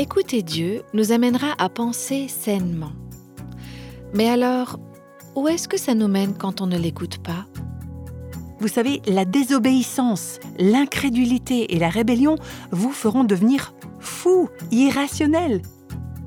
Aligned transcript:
Écouter 0.00 0.42
Dieu 0.42 0.82
nous 0.94 1.12
amènera 1.12 1.48
à 1.58 1.68
penser 1.68 2.26
sainement. 2.26 2.92
Mais 4.14 4.30
alors, 4.30 4.80
où 5.36 5.46
est-ce 5.46 5.68
que 5.68 5.76
ça 5.76 5.94
nous 5.94 6.08
mène 6.08 6.32
quand 6.32 6.62
on 6.62 6.66
ne 6.66 6.78
l'écoute 6.78 7.18
pas? 7.18 7.44
Vous 8.60 8.68
savez, 8.68 9.02
la 9.06 9.26
désobéissance, 9.26 10.40
l'incrédulité 10.58 11.74
et 11.74 11.78
la 11.78 11.90
rébellion 11.90 12.36
vous 12.70 12.92
feront 12.92 13.24
devenir 13.24 13.74
fou, 13.98 14.48
irrationnel. 14.70 15.60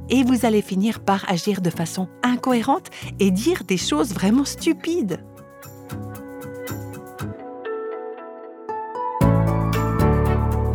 Et 0.08 0.24
vous 0.24 0.46
allez 0.46 0.62
finir 0.62 1.00
par 1.00 1.28
agir 1.28 1.60
de 1.60 1.72
façon 1.72 2.08
incohérente 2.22 2.92
et 3.20 3.32
dire 3.32 3.64
des 3.64 3.78
choses 3.78 4.14
vraiment 4.14 4.46
stupides. 4.46 5.20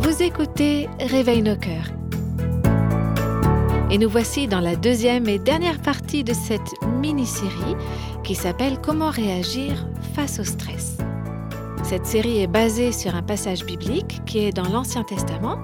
Vous 0.01 0.21
écoutez 0.21 0.89
Réveille 0.99 1.43
nos 1.43 1.55
cœurs. 1.55 1.98
Et 3.91 3.97
nous 3.97 4.09
voici 4.09 4.47
dans 4.47 4.59
la 4.59 4.75
deuxième 4.75 5.27
et 5.27 5.39
dernière 5.39 5.81
partie 5.81 6.23
de 6.23 6.33
cette 6.33 6.73
mini-série 7.01 7.75
qui 8.23 8.35
s'appelle 8.35 8.79
Comment 8.79 9.09
réagir 9.09 9.87
face 10.13 10.39
au 10.39 10.43
stress. 10.43 10.97
Cette 11.83 12.05
série 12.05 12.39
est 12.39 12.47
basée 12.47 12.91
sur 12.91 13.15
un 13.15 13.23
passage 13.23 13.65
biblique 13.65 14.21
qui 14.27 14.45
est 14.45 14.51
dans 14.51 14.69
l'Ancien 14.69 15.03
Testament, 15.03 15.57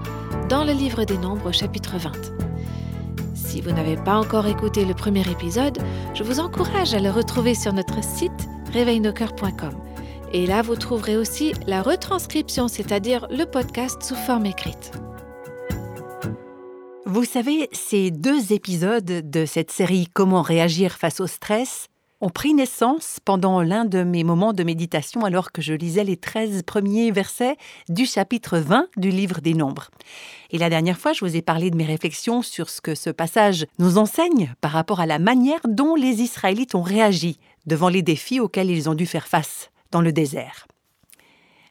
dans 0.50 0.64
le 0.64 0.72
livre 0.72 1.04
des 1.04 1.20
Nombres 1.20 1.52
chapitre 1.52 2.00
20. 2.00 2.12
Si 3.36 3.62
vous 3.62 3.72
n'avez 3.72 3.96
pas 3.96 4.16
encore 4.16 4.48
écouté 4.48 4.86
le 4.86 4.96
premier 4.96 5.30
épisode, 5.30 5.78
je 6.16 6.24
vous 6.24 6.40
encourage 6.40 6.96
à 6.96 7.00
le 7.00 7.12
retrouver 7.12 7.54
sur 7.54 7.74
notre 7.74 8.04
site 8.04 8.50
réveilnoscoeurs.com. 8.74 9.74
Et 10.34 10.48
là, 10.48 10.64
vous 10.64 10.76
trouverez 10.76 11.16
aussi 11.16 11.54
la 11.68 11.84
retranscription, 11.84 12.70
c'est-à-dire 12.70 13.28
le 13.30 13.46
podcast 13.46 14.02
sous 14.02 14.16
forme 14.16 14.48
écrite. 14.48 14.94
Vous 17.16 17.24
savez, 17.24 17.70
ces 17.72 18.12
deux 18.12 18.52
épisodes 18.52 19.06
de 19.06 19.46
cette 19.46 19.72
série 19.72 20.10
Comment 20.14 20.42
réagir 20.42 20.98
face 20.98 21.22
au 21.22 21.28
stress 21.28 21.88
ont 22.20 22.30
pris 22.30 22.54
naissance 22.54 23.22
pendant 23.24 23.62
l'un 23.62 23.86
de 23.86 24.04
mes 24.04 24.26
moments 24.26 24.52
de 24.52 24.66
méditation 24.66 25.24
alors 25.24 25.54
que 25.54 25.62
je 25.62 25.72
lisais 25.72 26.04
les 26.04 26.18
13 26.18 26.64
premiers 26.64 27.12
versets 27.12 27.56
du 27.88 28.06
chapitre 28.06 28.58
20 28.58 28.90
du 28.98 29.12
livre 29.12 29.40
des 29.40 29.54
Nombres. 29.54 29.92
Et 30.52 30.58
la 30.58 30.70
dernière 30.70 31.00
fois, 31.00 31.14
je 31.14 31.24
vous 31.24 31.38
ai 31.38 31.42
parlé 31.42 31.72
de 31.72 31.78
mes 31.78 31.86
réflexions 31.86 32.42
sur 32.42 32.70
ce 32.70 32.82
que 32.82 32.96
ce 32.96 33.12
passage 33.12 33.66
nous 33.80 33.98
enseigne 33.98 34.54
par 34.60 34.72
rapport 34.72 35.00
à 35.00 35.06
la 35.06 35.18
manière 35.18 35.62
dont 35.64 35.96
les 35.96 36.22
Israélites 36.22 36.76
ont 36.76 36.82
réagi 36.82 37.40
devant 37.66 37.88
les 37.88 38.02
défis 38.02 38.42
auxquels 38.42 38.70
ils 38.70 38.90
ont 38.90 38.94
dû 38.94 39.06
faire 39.06 39.30
face 39.30 39.72
dans 39.90 40.02
le 40.02 40.12
désert. 40.12 40.68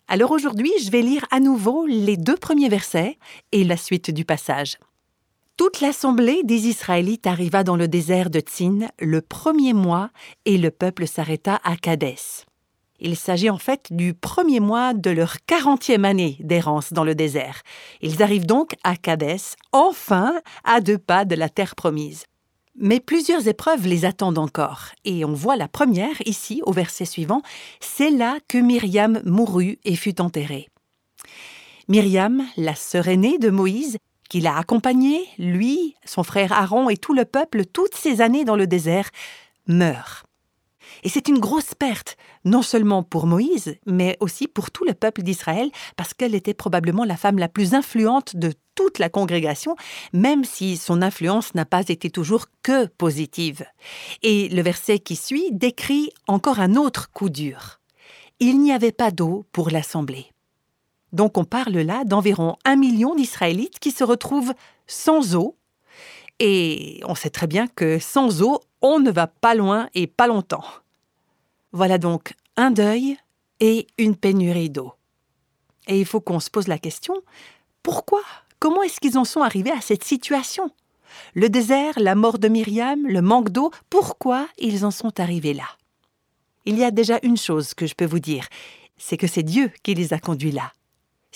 Alors 0.08 0.30
aujourd'hui, 0.30 0.72
je 0.82 0.90
vais 0.90 1.02
lire 1.02 1.26
à 1.30 1.38
nouveau 1.38 1.84
les 1.84 2.16
deux 2.16 2.36
premiers 2.38 2.70
versets 2.70 3.18
et 3.52 3.62
la 3.62 3.76
suite 3.76 4.10
du 4.10 4.24
passage. 4.24 4.78
Toute 5.56 5.80
l'assemblée 5.80 6.42
des 6.42 6.66
Israélites 6.66 7.28
arriva 7.28 7.62
dans 7.62 7.76
le 7.76 7.86
désert 7.86 8.28
de 8.28 8.40
Tsin 8.40 8.88
le 8.98 9.20
premier 9.20 9.72
mois 9.72 10.10
et 10.46 10.58
le 10.58 10.72
peuple 10.72 11.06
s'arrêta 11.06 11.60
à 11.62 11.76
Kadès. 11.76 12.44
Il 12.98 13.14
s'agit 13.14 13.50
en 13.50 13.58
fait 13.58 13.92
du 13.92 14.14
premier 14.14 14.58
mois 14.58 14.94
de 14.94 15.10
leur 15.10 15.36
quarantième 15.46 16.04
année 16.04 16.38
d'errance 16.40 16.92
dans 16.92 17.04
le 17.04 17.14
désert. 17.14 17.62
Ils 18.02 18.20
arrivent 18.20 18.46
donc 18.46 18.74
à 18.82 18.96
Kadès, 18.96 19.54
enfin 19.70 20.34
à 20.64 20.80
deux 20.80 20.98
pas 20.98 21.24
de 21.24 21.36
la 21.36 21.48
terre 21.48 21.76
promise. 21.76 22.24
Mais 22.76 22.98
plusieurs 22.98 23.46
épreuves 23.46 23.86
les 23.86 24.04
attendent 24.04 24.38
encore, 24.38 24.86
et 25.04 25.24
on 25.24 25.34
voit 25.34 25.54
la 25.54 25.68
première 25.68 26.20
ici 26.26 26.62
au 26.64 26.72
verset 26.72 27.04
suivant, 27.04 27.42
c'est 27.78 28.10
là 28.10 28.38
que 28.48 28.58
Myriam 28.58 29.22
mourut 29.24 29.78
et 29.84 29.94
fut 29.94 30.20
enterrée. 30.20 30.68
Myriam, 31.86 32.42
la 32.56 32.74
sœur 32.74 33.06
aînée 33.06 33.38
de 33.38 33.50
Moïse, 33.50 33.98
qui 34.34 34.40
l'a 34.40 34.58
accompagné, 34.58 35.28
lui, 35.38 35.94
son 36.04 36.24
frère 36.24 36.50
Aaron 36.50 36.90
et 36.90 36.96
tout 36.96 37.14
le 37.14 37.24
peuple 37.24 37.64
toutes 37.66 37.94
ces 37.94 38.20
années 38.20 38.44
dans 38.44 38.56
le 38.56 38.66
désert, 38.66 39.08
meurt. 39.68 40.26
Et 41.04 41.08
c'est 41.08 41.28
une 41.28 41.38
grosse 41.38 41.72
perte, 41.72 42.16
non 42.44 42.62
seulement 42.62 43.04
pour 43.04 43.28
Moïse, 43.28 43.76
mais 43.86 44.16
aussi 44.18 44.48
pour 44.48 44.72
tout 44.72 44.84
le 44.84 44.92
peuple 44.92 45.22
d'Israël, 45.22 45.70
parce 45.96 46.14
qu'elle 46.14 46.34
était 46.34 46.52
probablement 46.52 47.04
la 47.04 47.16
femme 47.16 47.38
la 47.38 47.48
plus 47.48 47.74
influente 47.74 48.34
de 48.34 48.52
toute 48.74 48.98
la 48.98 49.08
congrégation, 49.08 49.76
même 50.12 50.42
si 50.42 50.78
son 50.78 51.00
influence 51.00 51.54
n'a 51.54 51.64
pas 51.64 51.88
été 51.88 52.10
toujours 52.10 52.46
que 52.64 52.86
positive. 52.86 53.64
Et 54.24 54.48
le 54.48 54.62
verset 54.62 54.98
qui 54.98 55.14
suit 55.14 55.50
décrit 55.52 56.10
encore 56.26 56.58
un 56.58 56.74
autre 56.74 57.12
coup 57.12 57.30
dur. 57.30 57.78
Il 58.40 58.58
n'y 58.58 58.72
avait 58.72 58.90
pas 58.90 59.12
d'eau 59.12 59.46
pour 59.52 59.70
l'assemblée. 59.70 60.33
Donc 61.14 61.38
on 61.38 61.44
parle 61.44 61.78
là 61.78 62.02
d'environ 62.04 62.56
un 62.64 62.74
million 62.74 63.14
d'Israélites 63.14 63.78
qui 63.78 63.92
se 63.92 64.02
retrouvent 64.02 64.52
sans 64.88 65.36
eau. 65.36 65.56
Et 66.40 67.00
on 67.04 67.14
sait 67.14 67.30
très 67.30 67.46
bien 67.46 67.68
que 67.68 68.00
sans 68.00 68.42
eau, 68.42 68.60
on 68.82 68.98
ne 68.98 69.12
va 69.12 69.28
pas 69.28 69.54
loin 69.54 69.88
et 69.94 70.08
pas 70.08 70.26
longtemps. 70.26 70.64
Voilà 71.70 71.98
donc 71.98 72.34
un 72.56 72.72
deuil 72.72 73.16
et 73.60 73.86
une 73.96 74.16
pénurie 74.16 74.70
d'eau. 74.70 74.92
Et 75.86 76.00
il 76.00 76.04
faut 76.04 76.20
qu'on 76.20 76.40
se 76.40 76.50
pose 76.50 76.66
la 76.66 76.78
question, 76.78 77.14
pourquoi? 77.84 78.22
Comment 78.58 78.82
est-ce 78.82 78.98
qu'ils 78.98 79.16
en 79.16 79.24
sont 79.24 79.42
arrivés 79.42 79.70
à 79.70 79.80
cette 79.80 80.02
situation? 80.02 80.70
Le 81.34 81.48
désert, 81.48 81.94
la 81.96 82.16
mort 82.16 82.40
de 82.40 82.48
Myriam, 82.48 83.06
le 83.06 83.22
manque 83.22 83.50
d'eau, 83.50 83.70
pourquoi 83.88 84.48
ils 84.58 84.84
en 84.84 84.90
sont 84.90 85.20
arrivés 85.20 85.54
là? 85.54 85.68
Il 86.64 86.76
y 86.76 86.82
a 86.82 86.90
déjà 86.90 87.20
une 87.22 87.36
chose 87.36 87.72
que 87.72 87.86
je 87.86 87.94
peux 87.94 88.04
vous 88.04 88.18
dire, 88.18 88.48
c'est 88.96 89.16
que 89.16 89.28
c'est 89.28 89.44
Dieu 89.44 89.70
qui 89.84 89.94
les 89.94 90.12
a 90.12 90.18
conduits 90.18 90.50
là. 90.50 90.72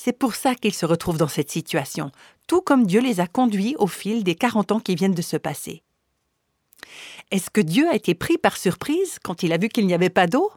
C'est 0.01 0.17
pour 0.17 0.37
ça 0.37 0.55
qu'ils 0.55 0.75
se 0.75 0.87
retrouvent 0.87 1.19
dans 1.19 1.27
cette 1.27 1.51
situation, 1.51 2.13
tout 2.47 2.61
comme 2.61 2.87
Dieu 2.87 3.01
les 3.01 3.19
a 3.19 3.27
conduits 3.27 3.75
au 3.81 3.89
fil 3.89 4.23
des 4.23 4.37
40 4.37 4.71
ans 4.71 4.79
qui 4.79 4.95
viennent 4.95 5.13
de 5.13 5.23
se 5.23 5.37
passer. 5.37 5.83
Est-ce 7.33 7.51
que 7.51 7.61
Dieu 7.61 7.89
a 7.89 7.97
été 7.97 8.15
pris 8.15 8.39
par 8.39 8.59
surprise 8.59 9.19
quand 9.25 9.43
il 9.43 9.53
a 9.53 9.59
vu 9.59 9.69
qu'il 9.69 9.89
n'y 9.89 9.95
avait 9.95 10.09
pas 10.09 10.29
d'eau? 10.29 10.53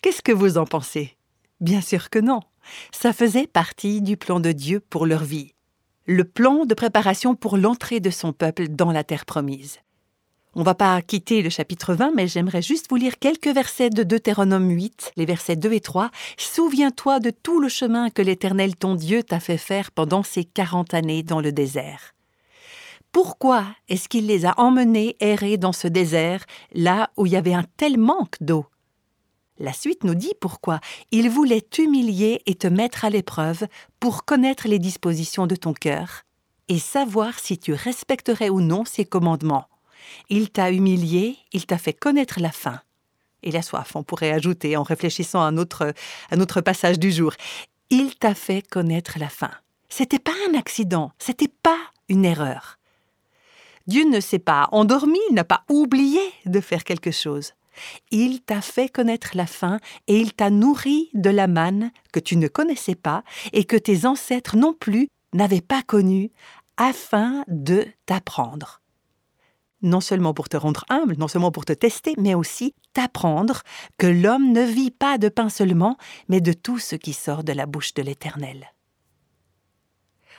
Qu'est-ce 0.00 0.22
que 0.22 0.32
vous 0.32 0.56
en 0.56 0.64
pensez? 0.64 1.18
Bien 1.60 1.82
sûr 1.82 2.08
que 2.08 2.18
non. 2.18 2.40
Ça 2.92 3.12
faisait 3.12 3.46
partie 3.46 4.00
du 4.00 4.16
plan 4.16 4.40
de 4.40 4.52
Dieu 4.52 4.80
pour 4.80 5.04
leur 5.04 5.22
vie. 5.22 5.52
Le 6.06 6.24
plan 6.24 6.64
de 6.64 6.74
préparation 6.74 7.34
pour 7.34 7.58
l'entrée 7.58 8.00
de 8.00 8.10
son 8.10 8.32
peuple 8.32 8.68
dans 8.68 8.90
la 8.90 9.04
terre 9.04 9.26
promise. 9.26 9.80
On 10.58 10.62
va 10.62 10.74
pas 10.74 11.02
quitter 11.02 11.42
le 11.42 11.50
chapitre 11.50 11.92
20, 11.92 12.12
mais 12.14 12.28
j'aimerais 12.28 12.62
juste 12.62 12.86
vous 12.88 12.96
lire 12.96 13.18
quelques 13.18 13.48
versets 13.48 13.90
de 13.90 14.02
Deutéronome 14.02 14.70
8, 14.70 15.12
les 15.16 15.26
versets 15.26 15.54
2 15.54 15.70
et 15.74 15.80
3. 15.80 16.10
Souviens-toi 16.38 17.20
de 17.20 17.28
tout 17.28 17.60
le 17.60 17.68
chemin 17.68 18.08
que 18.08 18.22
l'Éternel 18.22 18.74
ton 18.74 18.94
Dieu 18.94 19.22
t'a 19.22 19.38
fait 19.38 19.58
faire 19.58 19.90
pendant 19.90 20.22
ces 20.22 20.46
quarante 20.46 20.94
années 20.94 21.22
dans 21.22 21.42
le 21.42 21.52
désert. 21.52 22.14
Pourquoi 23.12 23.66
est-ce 23.90 24.08
qu'il 24.08 24.28
les 24.28 24.46
a 24.46 24.58
emmenés 24.58 25.16
errer 25.20 25.58
dans 25.58 25.74
ce 25.74 25.88
désert, 25.88 26.46
là 26.72 27.10
où 27.18 27.26
il 27.26 27.32
y 27.32 27.36
avait 27.36 27.52
un 27.52 27.66
tel 27.76 27.98
manque 27.98 28.36
d'eau? 28.40 28.64
La 29.58 29.74
suite 29.74 30.04
nous 30.04 30.14
dit 30.14 30.32
pourquoi. 30.40 30.80
Il 31.10 31.28
voulait 31.28 31.60
t'humilier 31.60 32.40
et 32.46 32.54
te 32.54 32.66
mettre 32.66 33.04
à 33.04 33.10
l'épreuve 33.10 33.66
pour 34.00 34.24
connaître 34.24 34.68
les 34.68 34.78
dispositions 34.78 35.46
de 35.46 35.56
ton 35.56 35.74
cœur 35.74 36.22
et 36.68 36.78
savoir 36.78 37.38
si 37.40 37.58
tu 37.58 37.74
respecterais 37.74 38.48
ou 38.48 38.62
non 38.62 38.86
ses 38.86 39.04
commandements. 39.04 39.66
Il 40.28 40.50
t'a 40.50 40.70
humilié, 40.70 41.36
il 41.52 41.66
t'a 41.66 41.78
fait 41.78 41.92
connaître 41.92 42.40
la 42.40 42.52
faim. 42.52 42.80
Et 43.42 43.50
la 43.50 43.62
soif, 43.62 43.94
on 43.94 44.02
pourrait 44.02 44.32
ajouter 44.32 44.76
en 44.76 44.82
réfléchissant 44.82 45.40
à 45.40 45.46
un 45.46 45.56
autre, 45.56 45.92
un 46.30 46.40
autre 46.40 46.60
passage 46.60 46.98
du 46.98 47.12
jour. 47.12 47.32
Il 47.90 48.16
t'a 48.16 48.34
fait 48.34 48.66
connaître 48.66 49.18
la 49.18 49.28
faim. 49.28 49.52
C'était 49.88 50.18
pas 50.18 50.34
un 50.50 50.58
accident, 50.58 51.12
c'était 51.18 51.52
pas 51.62 51.78
une 52.08 52.24
erreur. 52.24 52.78
Dieu 53.86 54.04
ne 54.04 54.18
s'est 54.18 54.40
pas 54.40 54.68
endormi, 54.72 55.18
il 55.30 55.34
n'a 55.34 55.44
pas 55.44 55.62
oublié 55.68 56.20
de 56.44 56.60
faire 56.60 56.82
quelque 56.82 57.12
chose. 57.12 57.52
Il 58.10 58.40
t'a 58.40 58.60
fait 58.60 58.88
connaître 58.88 59.30
la 59.34 59.46
faim 59.46 59.78
et 60.08 60.18
il 60.18 60.32
t'a 60.32 60.50
nourri 60.50 61.10
de 61.14 61.30
la 61.30 61.46
manne 61.46 61.92
que 62.12 62.20
tu 62.20 62.36
ne 62.36 62.48
connaissais 62.48 62.94
pas 62.94 63.22
et 63.52 63.64
que 63.64 63.76
tes 63.76 64.06
ancêtres 64.06 64.56
non 64.56 64.72
plus 64.72 65.08
n'avaient 65.32 65.60
pas 65.60 65.82
connue, 65.82 66.30
afin 66.78 67.44
de 67.48 67.86
t'apprendre 68.06 68.80
non 69.86 70.00
seulement 70.00 70.34
pour 70.34 70.48
te 70.48 70.56
rendre 70.56 70.84
humble, 70.88 71.16
non 71.18 71.28
seulement 71.28 71.50
pour 71.50 71.64
te 71.64 71.72
tester, 71.72 72.14
mais 72.18 72.34
aussi 72.34 72.74
t'apprendre 72.92 73.62
que 73.98 74.06
l'homme 74.06 74.52
ne 74.52 74.62
vit 74.62 74.90
pas 74.90 75.18
de 75.18 75.28
pain 75.28 75.48
seulement, 75.48 75.96
mais 76.28 76.40
de 76.40 76.52
tout 76.52 76.78
ce 76.78 76.96
qui 76.96 77.12
sort 77.12 77.44
de 77.44 77.52
la 77.52 77.66
bouche 77.66 77.94
de 77.94 78.02
l'Éternel. 78.02 78.66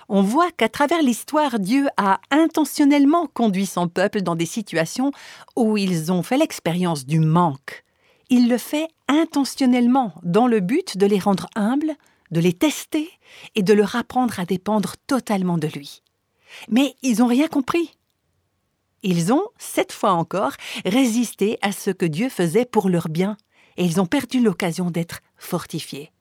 On 0.09 0.21
voit 0.21 0.51
qu'à 0.51 0.69
travers 0.69 1.01
l'histoire, 1.01 1.59
Dieu 1.59 1.87
a 1.97 2.21
intentionnellement 2.31 3.27
conduit 3.27 3.65
son 3.65 3.89
peuple 3.89 4.21
dans 4.21 4.35
des 4.35 4.45
situations 4.45 5.11
où 5.57 5.75
ils 5.77 6.11
ont 6.11 6.23
fait 6.23 6.37
l'expérience 6.37 7.05
du 7.05 7.19
manque. 7.19 7.83
Il 8.29 8.47
le 8.47 8.57
fait 8.57 8.87
intentionnellement 9.09 10.13
dans 10.23 10.47
le 10.47 10.61
but 10.61 10.97
de 10.97 11.05
les 11.05 11.19
rendre 11.19 11.47
humbles, 11.55 11.93
de 12.31 12.39
les 12.39 12.53
tester 12.53 13.09
et 13.55 13.63
de 13.63 13.73
leur 13.73 13.95
apprendre 13.95 14.39
à 14.39 14.45
dépendre 14.45 14.95
totalement 15.07 15.57
de 15.57 15.67
lui. 15.67 16.03
Mais 16.69 16.95
ils 17.01 17.19
n'ont 17.19 17.27
rien 17.27 17.47
compris. 17.47 17.96
Ils 19.09 19.31
ont, 19.31 19.45
cette 19.57 19.93
fois 19.93 20.11
encore, 20.11 20.51
résisté 20.83 21.57
à 21.61 21.71
ce 21.71 21.91
que 21.91 22.05
Dieu 22.05 22.27
faisait 22.27 22.65
pour 22.65 22.89
leur 22.89 23.07
bien, 23.07 23.37
et 23.77 23.85
ils 23.85 24.01
ont 24.01 24.05
perdu 24.05 24.41
l'occasion 24.41 24.91
d'être 24.91 25.21
fortifiés. 25.37 26.11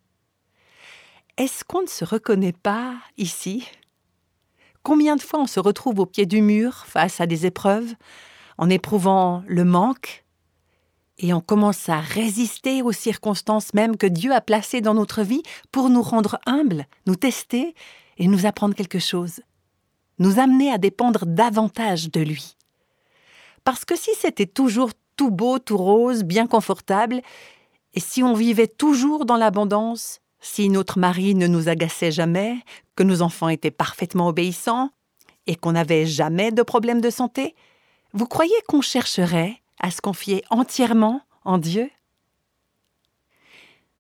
Est-ce 1.37 1.65
qu'on 1.65 1.83
ne 1.83 1.89
se 1.89 2.05
reconnaît 2.05 2.53
pas 2.53 2.95
ici? 3.17 3.67
Combien 4.85 5.17
de 5.17 5.21
fois 5.21 5.41
on 5.41 5.49
se 5.49 5.59
retrouve 5.59 5.99
au 5.99 6.07
pied 6.07 6.27
du 6.27 6.43
mur 6.43 6.87
face 6.87 7.21
à 7.21 7.27
des 7.27 7.45
épreuves, 7.45 7.93
en 8.57 8.71
éprouvant 8.71 9.43
le 9.49 9.65
manque, 9.65 10.25
et 11.19 11.35
on 11.35 11.41
commence 11.41 11.89
à 11.89 11.99
résister 11.99 12.83
aux 12.83 12.93
circonstances 12.93 13.75
même 13.75 13.97
que 13.97 14.07
Dieu 14.07 14.33
a 14.33 14.41
placées 14.41 14.81
dans 14.81 14.95
notre 14.95 15.25
vie 15.25 15.43
pour 15.73 15.91
nous 15.91 16.03
rendre 16.03 16.39
humbles, 16.47 16.87
nous 17.09 17.17
tester 17.17 17.75
et 18.19 18.29
nous 18.29 18.47
apprendre 18.47 18.77
quelque 18.77 19.01
chose, 19.01 19.41
nous 20.21 20.39
amener 20.39 20.71
à 20.71 20.79
dépendre 20.79 21.27
davantage 21.27 22.13
de 22.13 22.21
lui? 22.21 22.56
Parce 23.67 23.85
que 23.85 23.97
si 23.97 24.11
c'était 24.17 24.47
toujours 24.47 24.93
tout 25.17 25.33
beau, 25.33 25.59
tout 25.59 25.77
rose, 25.77 26.23
bien 26.23 26.47
confortable, 26.47 27.21
et 27.95 28.01
si 28.01 28.23
on 28.23 28.33
vivait 28.33 28.69
toujours 28.69 29.27
dans 29.27 29.37
l'abondance, 29.37 30.21
si 30.39 30.69
notre 30.69 31.01
mari 31.01 31.35
ne 31.35 31.49
nous 31.49 31.69
agaçait 31.69 32.13
jamais, 32.13 32.59
que 32.95 33.03
nos 33.03 33.23
enfants 33.23 33.49
étaient 33.49 33.73
parfaitement 33.73 34.29
obéissants, 34.29 34.91
et 35.49 35.57
qu'on 35.57 35.73
n'avait 35.73 36.07
jamais 36.07 36.53
de 36.53 36.63
problème 36.63 37.01
de 37.01 37.11
santé, 37.11 37.57
vous 38.13 38.27
croyez 38.27 38.55
qu'on 38.69 38.83
chercherait 38.83 39.61
à 39.81 39.91
se 39.91 40.01
confier 40.01 40.45
entièrement 40.51 41.23
en 41.45 41.59
Dieu? 41.59 41.91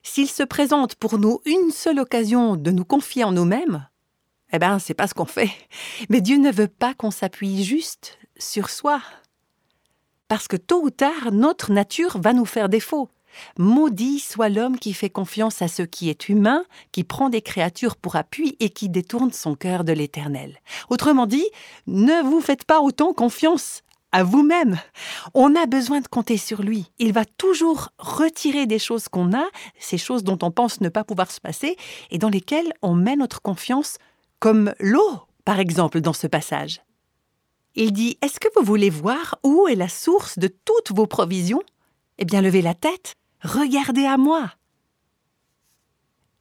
S'il 0.04 0.28
se 0.28 0.44
présente 0.44 0.94
pour 0.94 1.18
nous 1.18 1.40
une 1.44 1.72
seule 1.72 1.98
occasion 1.98 2.54
de 2.54 2.70
nous 2.70 2.84
confier 2.84 3.24
en 3.24 3.32
nous-mêmes, 3.32 3.88
eh 4.52 4.60
bien, 4.60 4.78
c'est 4.78 4.94
pas 4.94 5.08
ce 5.08 5.14
qu'on 5.14 5.24
fait. 5.24 5.50
Mais 6.08 6.20
Dieu 6.20 6.36
ne 6.36 6.52
veut 6.52 6.68
pas 6.68 6.94
qu'on 6.94 7.10
s'appuie 7.10 7.64
juste 7.64 8.20
sur 8.38 8.70
soi. 8.70 9.02
Parce 10.28 10.48
que 10.48 10.56
tôt 10.56 10.82
ou 10.82 10.90
tard, 10.90 11.32
notre 11.32 11.72
nature 11.72 12.18
va 12.20 12.32
nous 12.32 12.44
faire 12.44 12.68
défaut. 12.68 13.08
Maudit 13.58 14.18
soit 14.18 14.48
l'homme 14.48 14.78
qui 14.78 14.92
fait 14.92 15.10
confiance 15.10 15.62
à 15.62 15.68
ce 15.68 15.82
qui 15.82 16.08
est 16.08 16.28
humain, 16.28 16.64
qui 16.92 17.04
prend 17.04 17.28
des 17.28 17.42
créatures 17.42 17.96
pour 17.96 18.16
appui 18.16 18.56
et 18.60 18.70
qui 18.70 18.88
détourne 18.88 19.32
son 19.32 19.54
cœur 19.54 19.84
de 19.84 19.92
l'Éternel. 19.92 20.58
Autrement 20.88 21.26
dit, 21.26 21.46
ne 21.86 22.22
vous 22.22 22.40
faites 22.40 22.64
pas 22.64 22.80
autant 22.80 23.12
confiance 23.12 23.82
à 24.12 24.24
vous-même. 24.24 24.78
On 25.34 25.54
a 25.54 25.66
besoin 25.66 26.00
de 26.00 26.08
compter 26.08 26.38
sur 26.38 26.62
lui. 26.62 26.90
Il 26.98 27.12
va 27.12 27.24
toujours 27.24 27.90
retirer 27.98 28.66
des 28.66 28.78
choses 28.78 29.08
qu'on 29.08 29.34
a, 29.34 29.44
ces 29.78 29.98
choses 29.98 30.24
dont 30.24 30.38
on 30.42 30.50
pense 30.50 30.80
ne 30.80 30.88
pas 30.88 31.04
pouvoir 31.04 31.30
se 31.30 31.40
passer, 31.40 31.76
et 32.10 32.18
dans 32.18 32.30
lesquelles 32.30 32.72
on 32.82 32.94
met 32.94 33.16
notre 33.16 33.42
confiance, 33.42 33.98
comme 34.38 34.72
l'eau, 34.80 35.20
par 35.44 35.60
exemple, 35.60 36.00
dans 36.00 36.12
ce 36.12 36.26
passage. 36.26 36.80
Il 37.76 37.92
dit 37.92 38.16
Est-ce 38.22 38.40
que 38.40 38.48
vous 38.56 38.64
voulez 38.64 38.88
voir 38.88 39.38
où 39.44 39.68
est 39.68 39.74
la 39.74 39.88
source 39.88 40.38
de 40.38 40.48
toutes 40.48 40.92
vos 40.92 41.06
provisions? 41.06 41.62
Eh 42.18 42.24
bien, 42.24 42.40
levez 42.40 42.62
la 42.62 42.74
tête, 42.74 43.14
regardez 43.42 44.06
à 44.06 44.16
moi. 44.16 44.50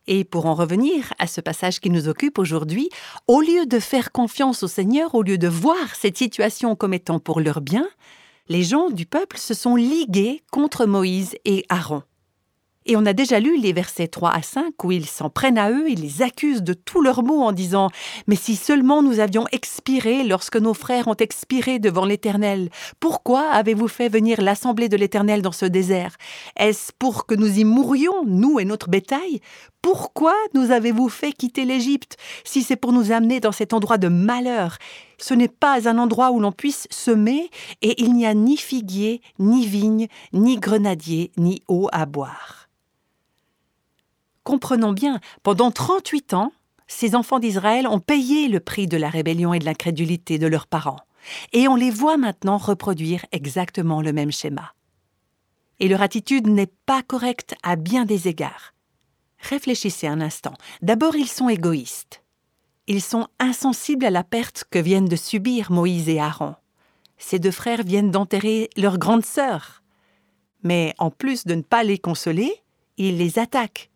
Et 0.07 0.23
pour 0.23 0.45
en 0.45 0.53
revenir 0.53 1.13
à 1.19 1.27
ce 1.27 1.41
passage 1.41 1.81
qui 1.81 1.89
nous 1.89 2.07
occupe 2.07 2.39
aujourd'hui, 2.39 2.89
au 3.27 3.41
lieu 3.41 3.65
de 3.65 3.79
faire 3.79 4.13
confiance 4.13 4.63
au 4.63 4.67
Seigneur, 4.67 5.13
au 5.13 5.23
lieu 5.23 5.37
de 5.37 5.47
voir 5.49 5.95
cette 5.95 6.17
situation 6.17 6.75
comme 6.75 6.93
étant 6.93 7.19
pour 7.19 7.41
leur 7.41 7.59
bien, 7.59 7.89
les 8.47 8.63
gens 8.63 8.89
du 8.89 9.05
peuple 9.05 9.37
se 9.37 9.53
sont 9.53 9.75
ligués 9.75 10.41
contre 10.51 10.85
Moïse 10.85 11.35
et 11.43 11.65
Aaron. 11.67 12.03
Et 12.87 12.95
on 12.95 13.05
a 13.07 13.13
déjà 13.13 13.39
lu 13.39 13.57
les 13.57 13.73
versets 13.73 14.07
3 14.07 14.29
à 14.29 14.41
5 14.43 14.83
où 14.83 14.91
ils 14.91 15.07
s'en 15.07 15.31
prennent 15.31 15.57
à 15.57 15.71
eux, 15.71 15.89
ils 15.89 16.01
les 16.01 16.21
accusent 16.21 16.61
de 16.61 16.73
tous 16.73 17.01
leurs 17.01 17.23
maux 17.23 17.41
en 17.41 17.51
disant 17.51 17.89
Mais 18.27 18.35
si 18.35 18.55
seulement 18.55 19.01
nous 19.01 19.19
avions 19.19 19.45
expiré 19.51 20.23
lorsque 20.23 20.57
nos 20.57 20.75
frères 20.75 21.07
ont 21.07 21.15
expiré 21.15 21.79
devant 21.79 22.05
l'Éternel, 22.05 22.69
pourquoi 22.99 23.49
avez-vous 23.49 23.87
fait 23.87 24.07
venir 24.07 24.39
l'assemblée 24.39 24.87
de 24.87 24.97
l'Éternel 24.97 25.41
dans 25.41 25.51
ce 25.51 25.65
désert? 25.65 26.15
Est-ce 26.57 26.91
pour 26.99 27.25
que 27.25 27.33
nous 27.33 27.57
y 27.57 27.63
mourions, 27.63 28.23
nous 28.23 28.59
et 28.59 28.65
notre 28.65 28.89
bétail? 28.89 29.41
Pourquoi 29.81 30.35
nous 30.53 30.69
avez-vous 30.69 31.09
fait 31.09 31.31
quitter 31.31 31.65
l'Égypte 31.65 32.17
si 32.43 32.61
c'est 32.61 32.75
pour 32.75 32.91
nous 32.91 33.11
amener 33.11 33.39
dans 33.39 33.51
cet 33.51 33.73
endroit 33.73 33.97
de 33.97 34.09
malheur? 34.09 34.77
Ce 35.17 35.33
n'est 35.33 35.47
pas 35.47 35.89
un 35.89 35.97
endroit 35.97 36.29
où 36.31 36.39
l'on 36.39 36.51
puisse 36.51 36.87
semer, 36.91 37.49
et 37.81 38.01
il 38.01 38.13
n'y 38.13 38.27
a 38.27 38.33
ni 38.33 38.57
figuier, 38.57 39.21
ni 39.39 39.65
vigne, 39.65 40.07
ni 40.33 40.57
grenadier, 40.57 41.31
ni 41.37 41.61
eau 41.67 41.87
à 41.91 42.05
boire. 42.05 42.65
Comprenons 44.45 44.93
bien, 44.93 45.19
pendant 45.41 45.71
38 45.71 46.35
ans, 46.35 46.53
ces 46.85 47.15
enfants 47.15 47.39
d'Israël 47.39 47.87
ont 47.87 47.99
payé 47.99 48.47
le 48.47 48.59
prix 48.59 48.85
de 48.85 48.95
la 48.95 49.09
rébellion 49.09 49.55
et 49.55 49.59
de 49.59 49.65
l'incrédulité 49.65 50.37
de 50.37 50.45
leurs 50.45 50.67
parents, 50.67 50.99
et 51.51 51.67
on 51.67 51.75
les 51.75 51.89
voit 51.89 52.17
maintenant 52.17 52.57
reproduire 52.57 53.25
exactement 53.31 54.03
le 54.03 54.13
même 54.13 54.31
schéma. 54.31 54.75
Et 55.79 55.87
leur 55.87 56.03
attitude 56.03 56.45
n'est 56.45 56.71
pas 56.85 57.01
correcte 57.01 57.55
à 57.63 57.75
bien 57.75 58.05
des 58.05 58.27
égards. 58.27 58.75
Réfléchissez 59.39 60.05
un 60.05 60.21
instant. 60.21 60.53
D'abord, 60.83 61.15
ils 61.15 61.27
sont 61.27 61.49
égoïstes. 61.49 62.21
Ils 62.85 63.01
sont 63.01 63.27
insensibles 63.39 64.05
à 64.05 64.11
la 64.11 64.23
perte 64.23 64.63
que 64.69 64.77
viennent 64.77 65.09
de 65.09 65.15
subir 65.15 65.71
Moïse 65.71 66.07
et 66.07 66.19
Aaron. 66.19 66.53
Ces 67.17 67.39
deux 67.39 67.49
frères 67.49 67.81
viennent 67.81 68.11
d'enterrer 68.11 68.69
leur 68.77 68.99
grande 68.99 69.25
sœur. 69.25 69.81
Mais 70.61 70.93
en 70.99 71.09
plus 71.09 71.45
de 71.45 71.55
ne 71.55 71.63
pas 71.63 71.83
les 71.83 71.97
consoler, 71.97 72.53
ils 72.97 73.17
les 73.17 73.39
attaquent 73.39 73.89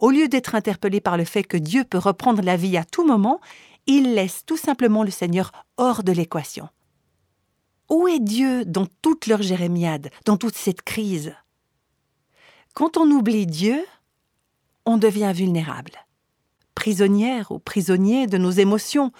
au 0.00 0.10
lieu 0.10 0.28
d'être 0.28 0.54
interpellé 0.54 1.00
par 1.00 1.16
le 1.16 1.24
fait 1.24 1.44
que 1.44 1.56
Dieu 1.56 1.84
peut 1.84 1.98
reprendre 1.98 2.42
la 2.42 2.56
vie 2.56 2.76
à 2.76 2.84
tout 2.84 3.06
moment, 3.06 3.40
il 3.86 4.14
laisse 4.14 4.44
tout 4.44 4.56
simplement 4.56 5.04
le 5.04 5.10
Seigneur 5.10 5.52
hors 5.76 6.02
de 6.02 6.12
l'équation. 6.12 6.68
Où 7.88 8.08
est 8.08 8.20
Dieu 8.20 8.64
dans 8.64 8.86
toute 9.02 9.26
leur 9.26 9.42
jérémiade, 9.42 10.10
dans 10.24 10.36
toute 10.36 10.56
cette 10.56 10.82
crise? 10.82 11.34
Quand 12.74 12.96
on 12.96 13.10
oublie 13.10 13.46
Dieu, 13.46 13.84
on 14.86 14.96
devient 14.96 15.32
vulnérable. 15.34 15.92
Prisonnière 16.74 17.50
ou 17.50 17.58
prisonnier 17.58 18.26
de 18.26 18.38
nos 18.38 18.50
émotions, 18.50 19.12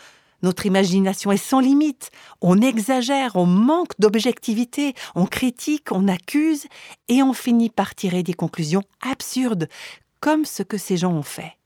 notre 0.43 0.65
imagination 0.65 1.33
est 1.33 1.37
sans 1.37 1.61
limite, 1.61 2.11
on 2.41 2.63
exagère, 2.63 3.37
on 3.37 3.45
manque 3.45 3.93
d'objectivité, 3.99 4.95
on 5.15 5.27
critique, 5.27 5.93
on 5.93 6.09
accuse, 6.09 6.67
et 7.09 7.23
on 7.23 7.35
finit 7.35 7.69
par 7.69 7.95
tirer 7.95 8.23
des 8.23 8.33
conclusions 8.33 8.83
absurdes, 9.03 9.69
comme 10.21 10.45
ce 10.45 10.63
que 10.63 10.79
ces 10.79 10.97
gens 10.97 11.13
ont 11.13 11.23
fait. 11.23 11.57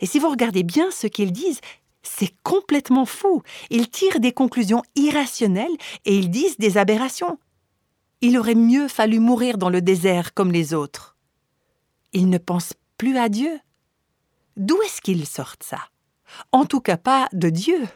Et 0.00 0.06
si 0.06 0.18
vous 0.18 0.30
regardez 0.30 0.62
bien 0.62 0.90
ce 0.90 1.06
qu'ils 1.06 1.32
disent, 1.32 1.60
c'est 2.02 2.34
complètement 2.42 3.06
fou. 3.06 3.42
Ils 3.70 3.90
tirent 3.90 4.20
des 4.20 4.32
conclusions 4.32 4.82
irrationnelles 4.94 5.76
et 6.04 6.16
ils 6.16 6.30
disent 6.30 6.58
des 6.58 6.78
aberrations. 6.78 7.38
Il 8.20 8.38
aurait 8.38 8.54
mieux 8.54 8.88
fallu 8.88 9.18
mourir 9.18 9.58
dans 9.58 9.70
le 9.70 9.82
désert 9.82 10.32
comme 10.32 10.52
les 10.52 10.72
autres. 10.72 11.16
Ils 12.12 12.30
ne 12.30 12.38
pensent 12.38 12.74
plus 12.96 13.18
à 13.18 13.28
Dieu. 13.28 13.58
D'où 14.56 14.80
est-ce 14.82 15.00
qu'ils 15.00 15.26
sortent 15.26 15.64
ça? 15.64 15.80
En 16.52 16.64
tout 16.64 16.80
cas 16.80 16.96
pas 16.96 17.28
de 17.32 17.50
Dieu. 17.50 17.86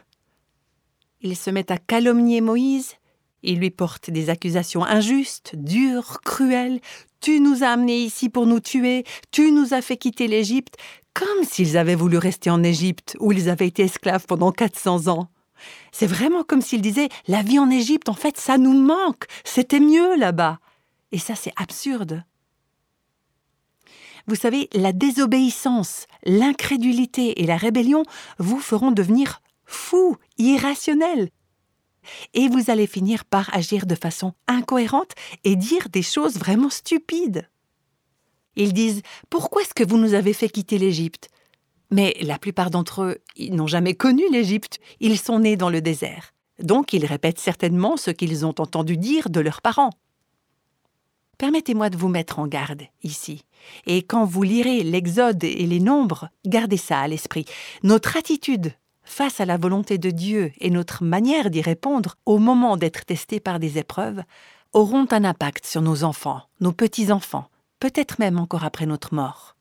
Ils 1.21 1.37
se 1.37 1.49
mettent 1.49 1.71
à 1.71 1.77
calomnier 1.77 2.41
Moïse, 2.41 2.95
ils 3.43 3.59
lui 3.59 3.71
portent 3.71 4.09
des 4.09 4.29
accusations 4.29 4.83
injustes, 4.83 5.55
dures, 5.55 6.21
cruelles, 6.21 6.79
tu 7.21 7.39
nous 7.39 7.63
as 7.63 7.69
amenés 7.69 7.99
ici 7.99 8.29
pour 8.29 8.45
nous 8.45 8.59
tuer, 8.59 9.05
tu 9.31 9.51
nous 9.51 9.73
as 9.73 9.81
fait 9.81 9.97
quitter 9.97 10.27
l'Égypte, 10.27 10.75
comme 11.13 11.43
s'ils 11.43 11.77
avaient 11.77 11.95
voulu 11.95 12.17
rester 12.17 12.49
en 12.49 12.63
Égypte, 12.63 13.15
où 13.19 13.31
ils 13.31 13.49
avaient 13.49 13.67
été 13.67 13.83
esclaves 13.83 14.25
pendant 14.25 14.51
400 14.51 15.07
ans. 15.07 15.27
C'est 15.91 16.07
vraiment 16.07 16.43
comme 16.43 16.61
s'ils 16.61 16.81
disaient 16.81 17.09
La 17.27 17.43
vie 17.43 17.59
en 17.59 17.69
Égypte, 17.69 18.09
en 18.09 18.13
fait, 18.13 18.37
ça 18.37 18.57
nous 18.57 18.73
manque, 18.73 19.25
c'était 19.43 19.79
mieux 19.79 20.17
là-bas. 20.17 20.59
Et 21.11 21.19
ça, 21.19 21.35
c'est 21.35 21.53
absurde. 21.55 22.23
Vous 24.27 24.35
savez, 24.35 24.69
la 24.73 24.93
désobéissance, 24.93 26.05
l'incrédulité 26.23 27.41
et 27.41 27.45
la 27.45 27.57
rébellion 27.57 28.03
vous 28.37 28.59
feront 28.59 28.91
devenir 28.91 29.41
fous, 29.65 30.17
irrationnels, 30.37 31.29
et 32.33 32.47
vous 32.47 32.69
allez 32.69 32.87
finir 32.87 33.25
par 33.25 33.53
agir 33.55 33.85
de 33.85 33.95
façon 33.95 34.33
incohérente 34.47 35.11
et 35.43 35.55
dire 35.55 35.89
des 35.89 36.01
choses 36.01 36.37
vraiment 36.37 36.69
stupides. 36.69 37.49
Ils 38.55 38.73
disent 38.73 39.01
Pourquoi 39.29 39.61
est-ce 39.61 39.73
que 39.73 39.87
vous 39.87 39.97
nous 39.97 40.13
avez 40.13 40.33
fait 40.33 40.49
quitter 40.49 40.77
l'Égypte? 40.77 41.29
Mais 41.89 42.15
la 42.21 42.39
plupart 42.39 42.69
d'entre 42.69 43.03
eux, 43.03 43.17
n'ont 43.49 43.67
jamais 43.67 43.95
connu 43.95 44.23
l'Égypte, 44.31 44.79
ils 44.99 45.19
sont 45.19 45.39
nés 45.39 45.57
dans 45.57 45.69
le 45.69 45.81
désert. 45.81 46.33
Donc 46.59 46.93
ils 46.93 47.05
répètent 47.05 47.39
certainement 47.39 47.97
ce 47.97 48.11
qu'ils 48.11 48.45
ont 48.45 48.55
entendu 48.59 48.97
dire 48.97 49.29
de 49.29 49.39
leurs 49.39 49.61
parents. 49.61 49.91
Permettez-moi 51.37 51.89
de 51.89 51.97
vous 51.97 52.07
mettre 52.07 52.37
en 52.37 52.45
garde 52.45 52.83
ici. 53.01 53.45
Et 53.87 54.03
quand 54.03 54.25
vous 54.25 54.43
lirez 54.43 54.83
l'Exode 54.83 55.43
et 55.43 55.65
les 55.65 55.79
Nombres, 55.79 56.29
gardez 56.45 56.77
ça 56.77 56.99
à 56.99 57.07
l'esprit. 57.07 57.45
Notre 57.81 58.15
attitude 58.15 58.73
face 59.03 59.39
à 59.39 59.45
la 59.45 59.57
volonté 59.57 59.97
de 59.97 60.09
Dieu 60.09 60.51
et 60.59 60.69
notre 60.69 61.03
manière 61.03 61.49
d'y 61.49 61.61
répondre 61.61 62.15
au 62.25 62.37
moment 62.37 62.77
d'être 62.77 63.05
testés 63.05 63.39
par 63.39 63.59
des 63.59 63.77
épreuves 63.77 64.21
auront 64.73 65.07
un 65.11 65.23
impact 65.23 65.65
sur 65.65 65.81
nos 65.81 66.03
enfants, 66.03 66.41
nos 66.59 66.71
petits-enfants, 66.71 67.49
peut-être 67.79 68.19
même 68.19 68.39
encore 68.39 68.63
après 68.63 68.85
notre 68.85 69.13
mort. 69.13 69.55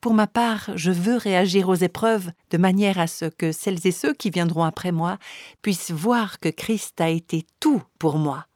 Pour 0.00 0.14
ma 0.14 0.26
part, 0.28 0.70
je 0.76 0.92
veux 0.92 1.16
réagir 1.16 1.68
aux 1.68 1.74
épreuves 1.74 2.30
de 2.50 2.58
manière 2.58 2.98
à 2.98 3.08
ce 3.08 3.24
que 3.24 3.50
celles 3.50 3.84
et 3.86 3.90
ceux 3.92 4.14
qui 4.14 4.30
viendront 4.30 4.64
après 4.64 4.92
moi 4.92 5.18
puissent 5.60 5.90
voir 5.90 6.38
que 6.38 6.48
Christ 6.48 7.00
a 7.00 7.08
été 7.08 7.44
tout 7.58 7.82
pour 7.98 8.16
moi, 8.18 8.46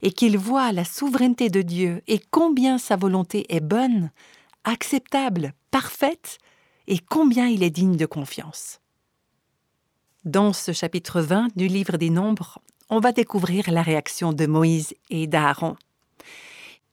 et 0.00 0.12
qu'ils 0.12 0.38
voient 0.38 0.72
la 0.72 0.84
souveraineté 0.84 1.50
de 1.50 1.60
Dieu 1.60 2.02
et 2.06 2.20
combien 2.30 2.78
sa 2.78 2.96
volonté 2.96 3.54
est 3.54 3.60
bonne, 3.60 4.10
acceptable, 4.64 5.52
parfaite, 5.70 6.38
et 6.86 6.98
combien 6.98 7.46
il 7.46 7.62
est 7.62 7.70
digne 7.70 7.96
de 7.96 8.06
confiance. 8.06 8.80
Dans 10.24 10.52
ce 10.52 10.72
chapitre 10.72 11.20
20 11.20 11.56
du 11.56 11.66
livre 11.66 11.96
des 11.96 12.10
Nombres, 12.10 12.60
on 12.88 13.00
va 13.00 13.12
découvrir 13.12 13.70
la 13.70 13.82
réaction 13.82 14.32
de 14.32 14.46
Moïse 14.46 14.94
et 15.10 15.26
d'Aaron. 15.26 15.76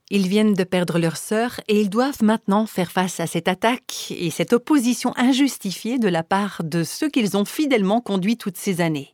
Ils 0.10 0.28
viennent 0.28 0.56
de 0.56 0.64
perdre 0.64 0.98
leur 0.98 1.18
sœur 1.18 1.62
et 1.68 1.80
ils 1.80 1.90
doivent 1.90 2.24
maintenant 2.24 2.66
faire 2.66 2.92
face 2.92 3.20
à 3.20 3.28
cette 3.28 3.48
attaque 3.48 4.08
et 4.10 4.32
cette 4.32 4.54
opposition 4.54 5.14
injustifiée 5.18 6.00
de 6.00 6.08
la 6.08 6.24
part 6.24 6.64
de 6.64 6.84
ceux 6.84 7.10
qu'ils 7.10 7.38
ont 7.38 7.46
fidèlement 7.46 8.02
conduits 8.02 8.38
toutes 8.38 8.58
ces 8.58 8.82
années. 8.82 9.14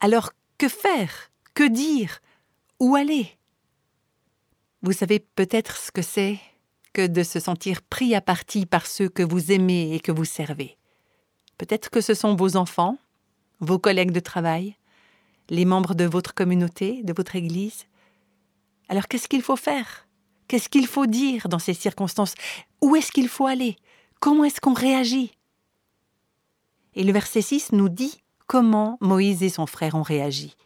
Alors, 0.00 0.32
que 0.58 0.68
faire? 0.68 1.30
Que 1.54 1.66
dire? 1.66 2.20
Où 2.80 2.96
aller? 2.96 3.38
Vous 4.82 4.92
savez 4.92 5.20
peut-être 5.20 5.76
ce 5.78 5.90
que 5.90 6.02
c'est? 6.02 6.38
Que 6.92 7.06
de 7.06 7.22
se 7.22 7.40
sentir 7.40 7.82
pris 7.82 8.14
à 8.14 8.20
partie 8.20 8.66
par 8.66 8.86
ceux 8.86 9.08
que 9.08 9.22
vous 9.22 9.52
aimez 9.52 9.94
et 9.94 10.00
que 10.00 10.12
vous 10.12 10.24
servez. 10.24 10.76
Peut-être 11.58 11.90
que 11.90 12.00
ce 12.00 12.14
sont 12.14 12.34
vos 12.34 12.56
enfants, 12.56 12.96
vos 13.60 13.78
collègues 13.78 14.12
de 14.12 14.20
travail, 14.20 14.76
les 15.50 15.64
membres 15.64 15.94
de 15.94 16.04
votre 16.04 16.34
communauté, 16.34 17.02
de 17.02 17.12
votre 17.12 17.36
Église. 17.36 17.86
Alors 18.88 19.08
qu'est-ce 19.08 19.28
qu'il 19.28 19.42
faut 19.42 19.56
faire? 19.56 20.08
Qu'est-ce 20.48 20.68
qu'il 20.68 20.86
faut 20.86 21.06
dire 21.06 21.48
dans 21.48 21.58
ces 21.58 21.74
circonstances? 21.74 22.34
Où 22.80 22.96
est-ce 22.96 23.12
qu'il 23.12 23.28
faut 23.28 23.46
aller? 23.46 23.76
Comment 24.20 24.44
est-ce 24.44 24.60
qu'on 24.60 24.74
réagit? 24.74 25.32
Et 26.94 27.04
le 27.04 27.12
verset 27.12 27.42
6 27.42 27.72
nous 27.72 27.88
dit 27.88 28.22
comment 28.46 28.98
Moïse 29.00 29.42
et 29.42 29.48
son 29.48 29.66
frère 29.66 29.94
ont 29.94 30.02
réagi. 30.02 30.56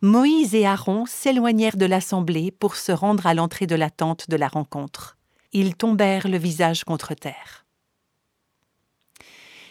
Moïse 0.00 0.54
et 0.54 0.64
Aaron 0.64 1.06
s'éloignèrent 1.06 1.76
de 1.76 1.86
l'assemblée 1.86 2.50
pour 2.50 2.76
se 2.76 2.92
rendre 2.92 3.26
à 3.26 3.34
l'entrée 3.34 3.66
de 3.66 3.74
la 3.74 3.90
tente 3.90 4.30
de 4.30 4.36
la 4.36 4.48
rencontre. 4.48 5.15
Ils 5.58 5.74
tombèrent 5.74 6.28
le 6.28 6.36
visage 6.36 6.84
contre 6.84 7.14
terre. 7.14 7.64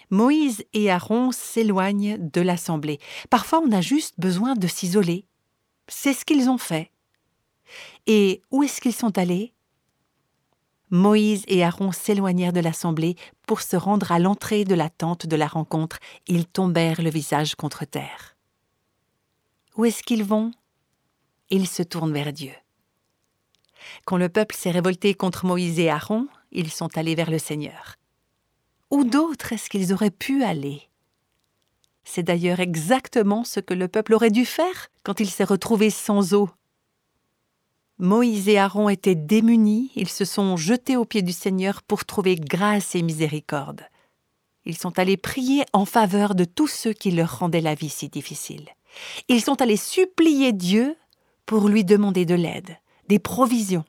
Moïse 0.10 0.66
et 0.74 0.90
Aaron 0.90 1.32
s'éloignent 1.32 2.18
de 2.18 2.42
l'assemblée. 2.42 2.98
Parfois 3.30 3.62
on 3.64 3.72
a 3.72 3.82
juste 3.82 4.16
besoin 4.18 4.56
de 4.56 4.66
s'isoler. 4.66 5.28
C'est 5.88 6.14
ce 6.14 6.26
qu'ils 6.26 6.50
ont 6.50 6.58
fait. 6.58 6.90
Et 8.08 8.42
où 8.50 8.64
est-ce 8.64 8.82
qu'ils 8.82 8.96
sont 8.96 9.16
allés? 9.20 9.54
Moïse 10.90 11.44
et 11.48 11.64
Aaron 11.64 11.92
s'éloignèrent 11.92 12.52
de 12.52 12.62
l'assemblée 12.62 13.16
pour 13.46 13.62
se 13.62 13.76
rendre 13.76 14.12
à 14.12 14.18
l'entrée 14.18 14.64
de 14.64 14.74
la 14.74 14.90
tente 14.90 15.28
de 15.28 15.36
la 15.36 15.46
rencontre. 15.46 16.00
Ils 16.26 16.48
tombèrent 16.48 17.04
le 17.04 17.12
visage 17.12 17.54
contre 17.54 17.86
terre. 17.86 18.36
Où 19.76 19.86
est-ce 19.86 20.02
qu'ils 20.02 20.24
vont? 20.24 20.50
Ils 21.52 21.68
se 21.68 21.84
tournent 21.84 22.14
vers 22.14 22.34
Dieu. 22.34 22.54
Quand 24.06 24.18
le 24.18 24.30
peuple 24.30 24.56
s'est 24.56 24.72
révolté 24.72 25.14
contre 25.14 25.46
Moïse 25.46 25.80
et 25.80 25.90
Aaron, 25.90 26.28
ils 26.52 26.72
sont 26.72 26.98
allés 26.98 27.16
vers 27.16 27.32
le 27.32 27.40
Seigneur. 27.40 27.96
Où 28.92 29.04
d'autres 29.04 29.54
est-ce 29.54 29.70
qu'ils 29.70 29.94
auraient 29.94 30.12
pu 30.12 30.44
aller? 30.44 30.90
C'est 32.04 32.24
d'ailleurs 32.24 32.60
exactement 32.60 33.44
ce 33.44 33.60
que 33.60 33.74
le 33.74 33.88
peuple 33.88 34.14
aurait 34.14 34.30
dû 34.30 34.46
faire 34.46 34.90
quand 35.04 35.20
il 35.20 35.30
s'est 35.30 35.44
retrouvé 35.44 35.90
sans 35.90 36.34
eau 36.34 36.50
Moïse 37.98 38.50
et 38.50 38.58
Aaron 38.58 38.90
étaient 38.90 39.16
démunis, 39.16 39.90
ils 39.96 40.10
se 40.10 40.26
sont 40.26 40.58
jetés 40.58 40.98
aux 40.98 41.06
pieds 41.06 41.22
du 41.22 41.32
Seigneur 41.32 41.82
pour 41.82 42.04
trouver 42.04 42.36
grâce 42.36 42.94
et 42.94 43.02
miséricorde. 43.02 43.84
Ils 44.66 44.78
sont 44.78 45.00
allés 45.00 45.16
prier 45.16 45.64
en 45.72 45.86
faveur 45.86 46.36
de 46.36 46.44
tous 46.44 46.68
ceux 46.68 46.92
qui 46.92 47.12
leur 47.12 47.40
rendaient 47.40 47.62
la 47.62 47.76
vie 47.76 47.90
si 47.90 48.10
difficile. 48.10 48.68
Ils 49.30 49.42
sont 49.42 49.62
allés 49.62 49.78
supplier 49.78 50.52
Dieu 50.52 50.98
pour 51.46 51.70
lui 51.70 51.86
demander 51.86 52.26
de 52.26 52.36
l'aide, 52.36 52.78
des 53.08 53.20
provisions. 53.20 53.86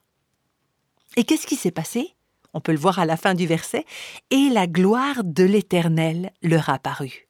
Et 1.16 1.24
qu'est-ce 1.24 1.46
qui 1.46 1.56
s'est 1.56 1.70
passé? 1.70 2.14
On 2.54 2.60
peut 2.60 2.72
le 2.72 2.78
voir 2.78 2.98
à 2.98 3.06
la 3.06 3.16
fin 3.16 3.34
du 3.34 3.46
verset. 3.46 3.84
Et 4.30 4.48
la 4.50 4.66
gloire 4.66 5.24
de 5.24 5.44
l'Éternel 5.44 6.32
leur 6.42 6.70
a 6.70 6.78
paru. 6.78 7.26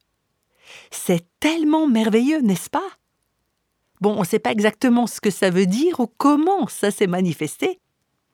C'est 0.91 1.27
tellement 1.41 1.87
merveilleux, 1.87 2.41
n'est-ce 2.41 2.71
pas? 2.71 2.89
Bon, 4.01 4.15
on 4.15 4.21
ne 4.21 4.27
sait 4.27 4.39
pas 4.39 4.53
exactement 4.53 5.07
ce 5.07 5.21
que 5.21 5.31
ça 5.31 5.51
veut 5.51 5.67
dire 5.67 6.01
ou 6.01 6.07
comment 6.07 6.67
ça 6.69 6.91
s'est 6.91 7.07
manifesté. 7.07 7.81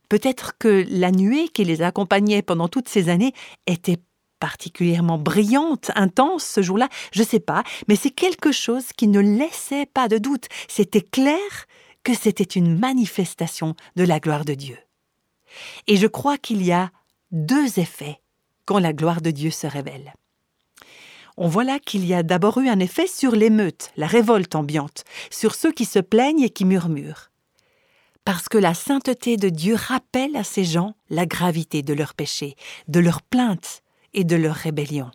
Peut-être 0.09 0.59
que 0.59 0.85
la 0.89 1.11
nuée 1.11 1.49
qui 1.49 1.65
les 1.65 1.83
accompagnait 1.83 2.43
pendant 2.43 2.69
toutes 2.69 2.89
ces 2.89 3.09
années 3.09 3.33
était 3.67 3.99
particulièrement 4.41 5.19
brillante, 5.19 5.93
intense 5.95 6.45
ce 6.45 6.63
jour-là, 6.63 6.89
je 7.13 7.23
ne 7.23 7.27
sais 7.27 7.41
pas, 7.41 7.63
mais 7.87 7.95
c'est 7.95 8.11
quelque 8.11 8.51
chose 8.51 8.87
qui 8.97 9.07
ne 9.07 9.21
laissait 9.21 9.87
pas 9.87 10.09
de 10.09 10.19
doute. 10.19 10.49
C'était 10.69 11.01
clair 11.01 11.39
que 12.03 12.15
c'était 12.15 12.45
une 12.45 12.79
manifestation 12.79 13.75
de 13.97 14.05
la 14.05 14.21
gloire 14.21 14.45
de 14.45 14.55
Dieu. 14.55 14.79
Et 15.87 15.97
je 15.97 16.07
crois 16.07 16.39
qu'il 16.39 16.63
y 16.63 16.73
a 16.73 16.91
deux 17.31 17.79
effets 17.79 18.21
quand 18.65 18.79
la 18.79 18.93
gloire 18.93 19.21
de 19.21 19.31
Dieu 19.31 19.51
se 19.51 19.67
révèle 19.67 20.13
on 21.37 21.49
voit 21.49 21.65
là 21.65 21.79
qu'il 21.79 22.05
y 22.05 22.15
a 22.15 22.23
d'abord 22.23 22.59
eu 22.59 22.69
un 22.69 22.79
effet 22.79 23.07
sur 23.07 23.33
l'émeute, 23.33 23.91
la 23.97 24.07
révolte 24.07 24.55
ambiante, 24.55 25.05
sur 25.31 25.55
ceux 25.55 25.73
qui 25.73 25.85
se 25.85 25.99
plaignent 25.99 26.43
et 26.43 26.51
qui 26.51 26.65
murmurent. 26.65 27.31
Parce 28.25 28.49
que 28.49 28.59
la 28.59 28.75
sainteté 28.75 29.37
de 29.37 29.49
Dieu 29.49 29.75
rappelle 29.75 30.37
à 30.37 30.45
ces 30.45 30.65
gens 30.65 30.95
la 31.11 31.27
gravité 31.27 31.83
de 31.83 31.95
leurs 31.95 32.15
péchés, 32.15 32.55
de 32.89 33.01
leurs 33.01 33.23
plaintes 33.23 33.83
et 34.13 34.25
de 34.25 34.37
leur 34.37 34.55
rébellion. 34.55 35.11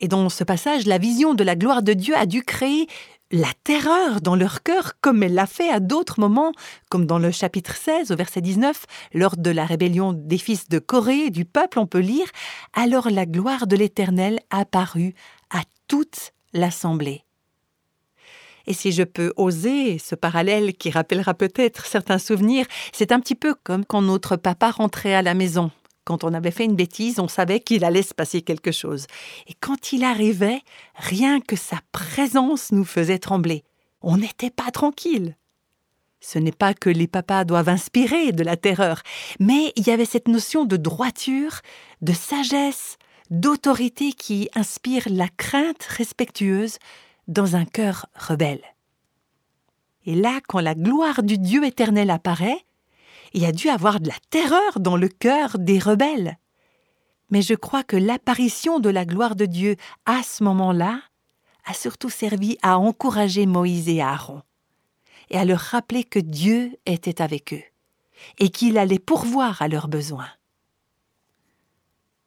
Et 0.00 0.08
dans 0.08 0.28
ce 0.28 0.42
passage, 0.42 0.86
la 0.86 0.98
vision 0.98 1.34
de 1.34 1.44
la 1.44 1.54
gloire 1.54 1.82
de 1.82 1.92
Dieu 1.92 2.16
a 2.16 2.26
dû 2.26 2.42
créer 2.42 2.88
la 3.32 3.48
terreur 3.64 4.20
dans 4.20 4.36
leur 4.36 4.62
cœur, 4.62 4.92
comme 5.00 5.22
elle 5.22 5.34
l'a 5.34 5.46
fait 5.46 5.70
à 5.70 5.80
d'autres 5.80 6.20
moments, 6.20 6.52
comme 6.90 7.06
dans 7.06 7.18
le 7.18 7.30
chapitre 7.30 7.74
16 7.74 8.12
au 8.12 8.16
verset 8.16 8.42
19, 8.42 8.84
lors 9.14 9.36
de 9.38 9.50
la 9.50 9.64
rébellion 9.64 10.12
des 10.12 10.36
fils 10.36 10.68
de 10.68 10.78
Corée 10.78 11.30
du 11.30 11.46
peuple, 11.46 11.78
on 11.78 11.86
peut 11.86 11.98
lire 11.98 12.26
Alors 12.74 13.10
la 13.10 13.24
gloire 13.24 13.66
de 13.66 13.74
l'Éternel 13.74 14.38
apparut 14.50 15.14
à 15.50 15.62
toute 15.88 16.32
l'assemblée. 16.52 17.24
Et 18.66 18.74
si 18.74 18.92
je 18.92 19.02
peux 19.02 19.32
oser 19.36 19.98
ce 19.98 20.14
parallèle 20.14 20.74
qui 20.74 20.90
rappellera 20.90 21.34
peut-être 21.34 21.86
certains 21.86 22.18
souvenirs, 22.18 22.66
c'est 22.92 23.10
un 23.10 23.18
petit 23.18 23.34
peu 23.34 23.54
comme 23.54 23.84
quand 23.84 24.02
notre 24.02 24.36
papa 24.36 24.70
rentrait 24.70 25.14
à 25.14 25.22
la 25.22 25.34
maison 25.34 25.70
quand 26.04 26.24
on 26.24 26.34
avait 26.34 26.50
fait 26.50 26.64
une 26.64 26.76
bêtise, 26.76 27.20
on 27.20 27.28
savait 27.28 27.60
qu'il 27.60 27.84
allait 27.84 28.02
se 28.02 28.14
passer 28.14 28.42
quelque 28.42 28.72
chose. 28.72 29.06
Et 29.46 29.54
quand 29.60 29.92
il 29.92 30.04
arrivait, 30.04 30.60
rien 30.94 31.40
que 31.40 31.56
sa 31.56 31.80
présence 31.92 32.72
nous 32.72 32.84
faisait 32.84 33.18
trembler. 33.18 33.64
On 34.00 34.16
n'était 34.16 34.50
pas 34.50 34.70
tranquille. 34.70 35.36
Ce 36.20 36.38
n'est 36.38 36.52
pas 36.52 36.74
que 36.74 36.90
les 36.90 37.08
papas 37.08 37.44
doivent 37.44 37.68
inspirer 37.68 38.32
de 38.32 38.44
la 38.44 38.56
terreur, 38.56 39.02
mais 39.40 39.72
il 39.76 39.86
y 39.86 39.90
avait 39.90 40.04
cette 40.04 40.28
notion 40.28 40.64
de 40.64 40.76
droiture, 40.76 41.60
de 42.00 42.12
sagesse, 42.12 42.96
d'autorité 43.30 44.12
qui 44.12 44.48
inspire 44.54 45.04
la 45.08 45.28
crainte 45.28 45.82
respectueuse 45.82 46.78
dans 47.28 47.56
un 47.56 47.64
cœur 47.64 48.06
rebelle. 48.14 48.62
Et 50.04 50.14
là, 50.14 50.40
quand 50.48 50.60
la 50.60 50.74
gloire 50.74 51.22
du 51.22 51.38
Dieu 51.38 51.64
éternel 51.64 52.10
apparaît, 52.10 52.64
y 53.34 53.46
a 53.46 53.52
dû 53.52 53.68
avoir 53.68 54.00
de 54.00 54.08
la 54.08 54.16
terreur 54.30 54.80
dans 54.80 54.96
le 54.96 55.08
cœur 55.08 55.58
des 55.58 55.78
rebelles. 55.78 56.38
Mais 57.30 57.42
je 57.42 57.54
crois 57.54 57.82
que 57.82 57.96
l'apparition 57.96 58.78
de 58.78 58.90
la 58.90 59.04
gloire 59.06 59.36
de 59.36 59.46
Dieu 59.46 59.76
à 60.04 60.22
ce 60.22 60.44
moment-là 60.44 61.00
a 61.64 61.74
surtout 61.74 62.10
servi 62.10 62.58
à 62.62 62.78
encourager 62.78 63.46
Moïse 63.46 63.88
et 63.88 64.02
Aaron, 64.02 64.42
et 65.30 65.38
à 65.38 65.44
leur 65.44 65.60
rappeler 65.60 66.04
que 66.04 66.18
Dieu 66.18 66.76
était 66.84 67.22
avec 67.22 67.54
eux, 67.54 67.62
et 68.38 68.50
qu'il 68.50 68.76
allait 68.76 68.98
pourvoir 68.98 69.62
à 69.62 69.68
leurs 69.68 69.88
besoins. 69.88 70.28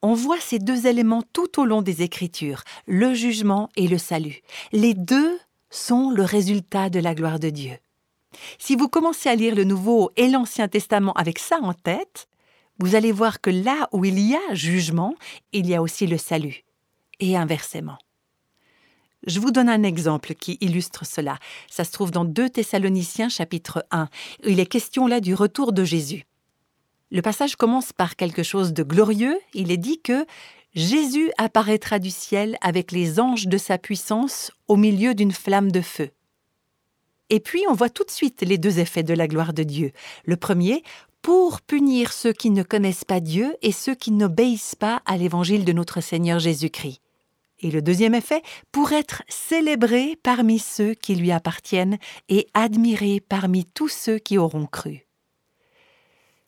On 0.01 0.13
voit 0.13 0.39
ces 0.39 0.59
deux 0.59 0.87
éléments 0.87 1.23
tout 1.33 1.59
au 1.59 1.65
long 1.65 1.81
des 1.81 2.01
Écritures, 2.01 2.63
le 2.85 3.13
jugement 3.13 3.69
et 3.75 3.87
le 3.87 3.97
salut. 3.97 4.41
Les 4.71 4.93
deux 4.93 5.39
sont 5.69 6.11
le 6.11 6.23
résultat 6.23 6.89
de 6.89 6.99
la 6.99 7.15
gloire 7.15 7.39
de 7.39 7.49
Dieu. 7.49 7.77
Si 8.57 8.75
vous 8.75 8.87
commencez 8.87 9.29
à 9.29 9.35
lire 9.35 9.55
le 9.55 9.63
Nouveau 9.63 10.11
et 10.15 10.27
l'Ancien 10.27 10.67
Testament 10.67 11.13
avec 11.13 11.39
ça 11.39 11.57
en 11.61 11.73
tête, 11.73 12.27
vous 12.79 12.95
allez 12.95 13.11
voir 13.11 13.41
que 13.41 13.49
là 13.49 13.87
où 13.91 14.05
il 14.05 14.19
y 14.19 14.35
a 14.35 14.53
jugement, 14.53 15.15
il 15.53 15.67
y 15.67 15.75
a 15.75 15.81
aussi 15.81 16.07
le 16.07 16.17
salut, 16.17 16.63
et 17.19 17.37
inversement. 17.37 17.97
Je 19.25 19.39
vous 19.39 19.51
donne 19.51 19.69
un 19.69 19.83
exemple 19.83 20.35
qui 20.35 20.57
illustre 20.61 21.05
cela. 21.05 21.39
Ça 21.69 21.83
se 21.83 21.91
trouve 21.91 22.11
dans 22.11 22.25
2 22.25 22.49
Thessaloniciens 22.49 23.29
chapitre 23.29 23.85
1. 23.91 24.07
Il 24.45 24.59
est 24.59 24.65
question 24.67 25.07
là 25.07 25.19
du 25.19 25.33
retour 25.33 25.73
de 25.73 25.83
Jésus. 25.83 26.25
Le 27.11 27.21
passage 27.21 27.55
commence 27.55 27.93
par 27.93 28.15
quelque 28.15 28.43
chose 28.43 28.73
de 28.73 28.83
glorieux. 28.83 29.39
Il 29.53 29.71
est 29.71 29.77
dit 29.77 29.99
que 30.01 30.25
Jésus 30.75 31.31
apparaîtra 31.37 31.97
du 31.97 32.11
ciel 32.11 32.57
avec 32.61 32.91
les 32.91 33.19
anges 33.19 33.47
de 33.47 33.57
sa 33.57 33.77
puissance 33.77 34.51
au 34.67 34.75
milieu 34.75 35.15
d'une 35.15 35.31
flamme 35.31 35.71
de 35.71 35.81
feu. 35.81 36.11
Et 37.29 37.39
puis 37.39 37.63
on 37.69 37.73
voit 37.73 37.89
tout 37.89 38.03
de 38.03 38.11
suite 38.11 38.41
les 38.41 38.57
deux 38.57 38.79
effets 38.79 39.03
de 39.03 39.13
la 39.13 39.27
gloire 39.27 39.53
de 39.53 39.63
Dieu. 39.63 39.91
Le 40.25 40.37
premier, 40.37 40.83
pour 41.21 41.61
punir 41.61 42.13
ceux 42.13 42.33
qui 42.33 42.51
ne 42.51 42.61
connaissent 42.61 43.03
pas 43.03 43.19
Dieu 43.19 43.55
et 43.61 43.71
ceux 43.71 43.95
qui 43.95 44.11
n'obéissent 44.11 44.75
pas 44.75 45.01
à 45.05 45.17
l'évangile 45.17 45.65
de 45.65 45.73
notre 45.73 46.01
Seigneur 46.01 46.39
Jésus-Christ. 46.39 47.01
Et 47.61 47.71
le 47.71 47.81
deuxième 47.81 48.13
effet, 48.13 48.43
pour 48.71 48.91
être 48.91 49.23
célébré 49.27 50.19
parmi 50.21 50.59
ceux 50.59 50.93
qui 50.93 51.15
lui 51.15 51.31
appartiennent 51.31 51.97
et 52.29 52.47
admiré 52.53 53.21
parmi 53.21 53.65
tous 53.65 53.87
ceux 53.87 54.19
qui 54.19 54.37
auront 54.37 54.67
cru. 54.67 55.04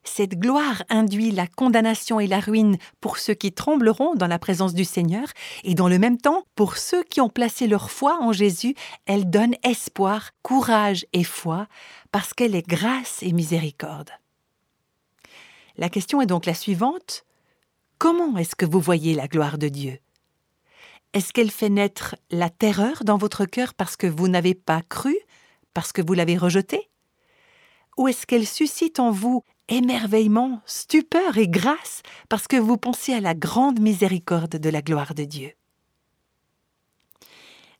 Cette 0.07 0.39
gloire 0.39 0.83
induit 0.89 1.31
la 1.31 1.47
condamnation 1.47 2.19
et 2.19 2.27
la 2.27 2.39
ruine 2.39 2.77
pour 3.01 3.17
ceux 3.17 3.33
qui 3.33 3.51
trembleront 3.51 4.15
dans 4.15 4.27
la 4.27 4.39
présence 4.39 4.73
du 4.73 4.85
Seigneur, 4.85 5.27
et 5.63 5.75
dans 5.75 5.87
le 5.87 5.99
même 5.99 6.17
temps, 6.17 6.43
pour 6.55 6.77
ceux 6.77 7.03
qui 7.03 7.21
ont 7.21 7.29
placé 7.29 7.67
leur 7.67 7.91
foi 7.91 8.17
en 8.21 8.31
Jésus, 8.31 8.75
elle 9.05 9.29
donne 9.29 9.55
espoir, 9.63 10.31
courage 10.41 11.05
et 11.13 11.23
foi, 11.23 11.67
parce 12.11 12.33
qu'elle 12.33 12.55
est 12.55 12.67
grâce 12.67 13.21
et 13.21 13.33
miséricorde. 13.33 14.09
La 15.77 15.89
question 15.89 16.21
est 16.21 16.25
donc 16.25 16.45
la 16.45 16.55
suivante. 16.55 17.23
Comment 17.99 18.37
est-ce 18.37 18.55
que 18.55 18.65
vous 18.65 18.79
voyez 18.79 19.13
la 19.13 19.27
gloire 19.27 19.57
de 19.57 19.67
Dieu? 19.67 19.99
Est-ce 21.13 21.33
qu'elle 21.33 21.51
fait 21.51 21.69
naître 21.69 22.15
la 22.31 22.49
terreur 22.49 23.03
dans 23.03 23.17
votre 23.17 23.45
cœur 23.45 23.73
parce 23.73 23.95
que 23.95 24.07
vous 24.07 24.27
n'avez 24.27 24.55
pas 24.55 24.81
cru, 24.81 25.15
parce 25.73 25.91
que 25.91 26.01
vous 26.01 26.13
l'avez 26.13 26.37
rejetée? 26.37 26.89
Ou 27.97 28.07
est-ce 28.07 28.27
qu'elle 28.27 28.47
suscite 28.47 28.99
en 28.99 29.11
vous 29.11 29.43
émerveillement, 29.69 30.61
stupeur 30.65 31.37
et 31.37 31.47
grâce 31.47 32.01
parce 32.29 32.47
que 32.47 32.57
vous 32.57 32.77
pensez 32.77 33.13
à 33.13 33.21
la 33.21 33.33
grande 33.33 33.79
miséricorde 33.79 34.57
de 34.57 34.69
la 34.69 34.81
gloire 34.81 35.13
de 35.13 35.23
Dieu. 35.23 35.51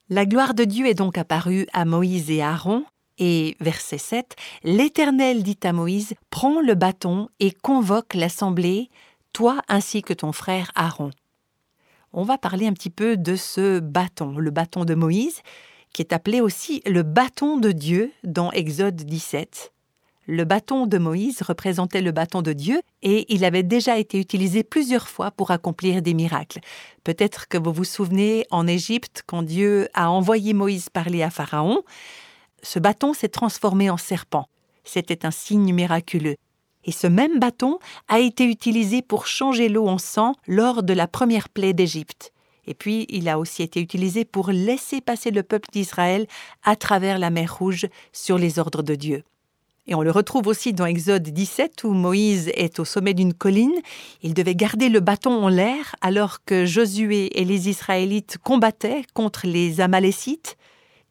La 0.10 0.26
gloire 0.26 0.54
de 0.54 0.64
Dieu 0.64 0.86
est 0.86 0.94
donc 0.94 1.18
apparue 1.18 1.68
à 1.74 1.84
Moïse 1.84 2.32
et 2.32 2.42
Aaron, 2.42 2.86
et 3.18 3.58
verset 3.60 3.98
7, 3.98 4.36
L'Éternel 4.64 5.44
dit 5.44 5.60
à 5.64 5.74
Moïse, 5.74 6.14
Prends 6.30 6.62
le 6.62 6.76
bâton 6.76 7.30
et 7.40 7.52
convoque 7.52 8.14
l'assemblée, 8.14 8.90
toi 9.34 9.62
ainsi 9.68 10.02
que 10.02 10.14
ton 10.14 10.32
frère 10.32 10.72
Aaron. 10.76 11.12
On 12.14 12.24
va 12.24 12.38
parler 12.38 12.68
un 12.68 12.74
petit 12.74 12.90
peu 12.90 13.18
de 13.18 13.36
ce 13.36 13.80
bâton, 13.80 14.38
le 14.38 14.52
bâton 14.52 14.86
de 14.86 14.96
Moïse, 14.96 15.42
qui 15.94 16.02
est 16.02 16.14
appelé 16.14 16.42
aussi 16.42 16.82
le 16.86 17.04
bâton 17.04 17.58
de 17.58 17.72
Dieu 17.72 18.12
dans 18.24 18.52
Exode 18.52 18.96
17. 18.96 19.74
Le 20.30 20.44
bâton 20.44 20.88
de 20.88 20.98
Moïse 20.98 21.42
représentait 21.42 22.02
le 22.02 22.12
bâton 22.12 22.42
de 22.42 22.52
Dieu 22.52 22.82
et 23.02 23.34
il 23.34 23.46
avait 23.46 23.64
déjà 23.64 23.98
été 23.98 24.20
utilisé 24.20 24.62
plusieurs 24.62 25.08
fois 25.08 25.32
pour 25.32 25.52
accomplir 25.52 26.02
des 26.02 26.14
miracles. 26.14 26.60
Peut-être 27.06 27.48
que 27.48 27.58
vous 27.58 27.72
vous 27.72 27.86
souvenez 27.86 28.46
en 28.52 28.68
Égypte 28.68 29.24
quand 29.26 29.42
Dieu 29.42 29.88
a 29.94 30.12
envoyé 30.12 30.54
Moïse 30.54 30.90
parler 30.90 31.24
à 31.24 31.30
Pharaon, 31.30 31.82
ce 32.62 32.78
bâton 32.78 33.14
s'est 33.14 33.30
transformé 33.30 33.90
en 33.90 33.96
serpent. 33.96 34.50
C'était 34.84 35.26
un 35.26 35.32
signe 35.32 35.74
miraculeux. 35.74 36.36
Et 36.84 36.92
ce 36.92 37.08
même 37.08 37.40
bâton 37.40 37.80
a 38.10 38.20
été 38.20 38.44
utilisé 38.44 39.02
pour 39.02 39.28
changer 39.28 39.70
l'eau 39.70 39.88
en 39.88 39.98
sang 39.98 40.36
lors 40.46 40.84
de 40.84 40.92
la 40.92 41.08
première 41.08 41.48
plaie 41.48 41.74
d'Égypte. 41.74 42.34
Et 42.66 42.74
puis, 42.74 43.06
il 43.08 43.30
a 43.30 43.40
aussi 43.40 43.64
été 43.64 43.80
utilisé 43.80 44.26
pour 44.26 44.50
laisser 44.50 45.00
passer 45.00 45.32
le 45.32 45.44
peuple 45.44 45.70
d'Israël 45.72 46.28
à 46.64 46.76
travers 46.76 47.18
la 47.18 47.30
mer 47.30 47.58
Rouge 47.58 47.88
sur 48.12 48.38
les 48.38 48.60
ordres 48.60 48.84
de 48.84 48.96
Dieu. 48.96 49.24
Et 49.88 49.96
on 49.96 50.02
le 50.02 50.12
retrouve 50.12 50.48
aussi 50.48 50.74
dans 50.74 50.86
Exode 50.86 51.24
17 51.24 51.86
où 51.86 51.94
Moïse 51.94 52.52
est 52.56 52.80
au 52.80 52.86
sommet 52.86 53.14
d'une 53.14 53.34
colline. 53.34 53.76
Il 54.22 54.34
devait 54.34 54.56
garder 54.56 54.90
le 54.90 55.00
bâton 55.00 55.32
en 55.32 55.48
l'air 55.48 55.96
alors 56.02 56.44
que 56.44 56.66
Josué 56.66 57.40
et 57.40 57.46
les 57.46 57.70
Israélites 57.70 58.38
combattaient 58.44 59.04
contre 59.14 59.48
les 59.48 59.80
Amalécites. 59.80 60.58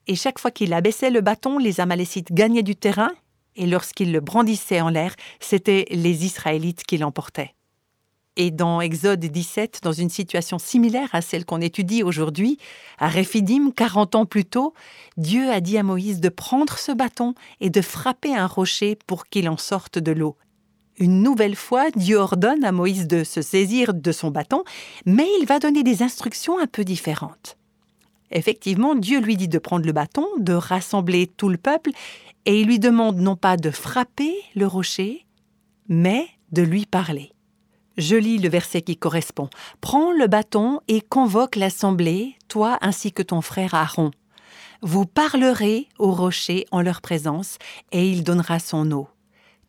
Et 0.07 0.15
chaque 0.15 0.39
fois 0.39 0.51
qu'il 0.51 0.75
abaissait 0.75 1.11
le 1.11 1.23
bâton, 1.23 1.59
les 1.59 1.81
Amalécites 1.81 2.33
gagnaient 2.33 2.63
du 2.63 2.77
terrain. 2.77 3.13
Et 3.57 3.67
lorsqu'il 3.67 4.13
le 4.13 4.21
brandissait 4.21 4.83
en 4.83 4.91
l'air, 4.91 5.17
c'était 5.41 5.87
les 5.91 6.27
Israélites 6.27 6.85
qui 6.85 6.99
l'emportaient. 6.99 7.56
Et 8.37 8.51
dans 8.51 8.83
Exode 8.83 9.21
17, 9.21 9.81
dans 9.83 9.93
une 9.93 10.11
situation 10.11 10.59
similaire 10.59 11.09
à 11.13 11.23
celle 11.23 11.47
qu'on 11.47 11.63
étudie 11.63 12.03
aujourd'hui, 12.03 12.59
à 12.99 13.09
Réphidim, 13.09 13.71
40 13.71 14.15
ans 14.15 14.27
plus 14.27 14.45
tôt, 14.45 14.75
Dieu 15.17 15.51
a 15.51 15.61
dit 15.61 15.79
à 15.79 15.83
Moïse 15.83 16.21
de 16.21 16.29
prendre 16.29 16.77
ce 16.77 16.93
bâton 16.93 17.35
et 17.61 17.71
de 17.71 17.81
frapper 17.81 18.37
un 18.37 18.47
rocher 18.47 18.99
pour 19.07 19.27
qu'il 19.27 19.49
en 19.49 19.57
sorte 19.57 19.99
de 19.99 20.13
l'eau. 20.13 20.37
Une 20.99 21.23
nouvelle 21.23 21.57
fois, 21.57 21.91
Dieu 21.91 22.17
ordonne 22.17 22.65
à 22.65 22.73
Moïse 22.73 23.07
de 23.07 23.25
se 23.25 23.41
saisir 23.41 23.95
de 23.95 24.13
son 24.13 24.31
bâton, 24.31 24.65
mais 25.07 25.27
il 25.41 25.47
va 25.47 25.59
donner 25.59 25.83
des 25.83 26.03
instructions 26.03 26.59
un 26.59 26.67
peu 26.67 26.85
différentes. 26.85 27.57
Effectivement, 28.31 28.95
Dieu 28.95 29.21
lui 29.21 29.37
dit 29.37 29.49
de 29.49 29.59
prendre 29.59 29.87
le 29.87 29.93
bâton, 29.93 30.27
de 30.39 30.53
rassembler 30.53 31.27
tout 31.27 31.49
le 31.49 31.59
peuple, 31.59 31.91
et 32.45 32.61
il 32.61 32.67
lui 32.67 32.79
demande 32.79 33.19
non 33.19 33.37
pas 33.37 33.57
de 33.57 33.71
frapper 33.71 34.35
le 34.55 34.67
rocher, 34.67 35.27
mais 35.89 36.27
de 36.53 36.63
lui 36.63 36.87
parler. 36.87 37.33
Je 37.97 38.17
lis 38.17 38.39
le 38.39 38.49
verset 38.49 38.83
qui 38.83 38.97
correspond. 38.97 39.49
Prends 39.81 40.13
le 40.13 40.27
bâton 40.27 40.81
et 40.87 41.01
convoque 41.01 41.57
l'assemblée, 41.57 42.37
toi 42.49 42.79
ainsi 42.83 43.13
que 43.13 43.23
ton 43.23 43.41
frère 43.41 43.75
Aaron. 43.75 44.11
Vous 44.83 45.07
parlerez 45.07 45.89
au 45.99 46.13
rocher 46.13 46.67
en 46.71 46.83
leur 46.83 47.01
présence, 47.01 47.57
et 47.93 48.11
il 48.11 48.23
donnera 48.23 48.59
son 48.59 48.91
eau. 48.93 49.09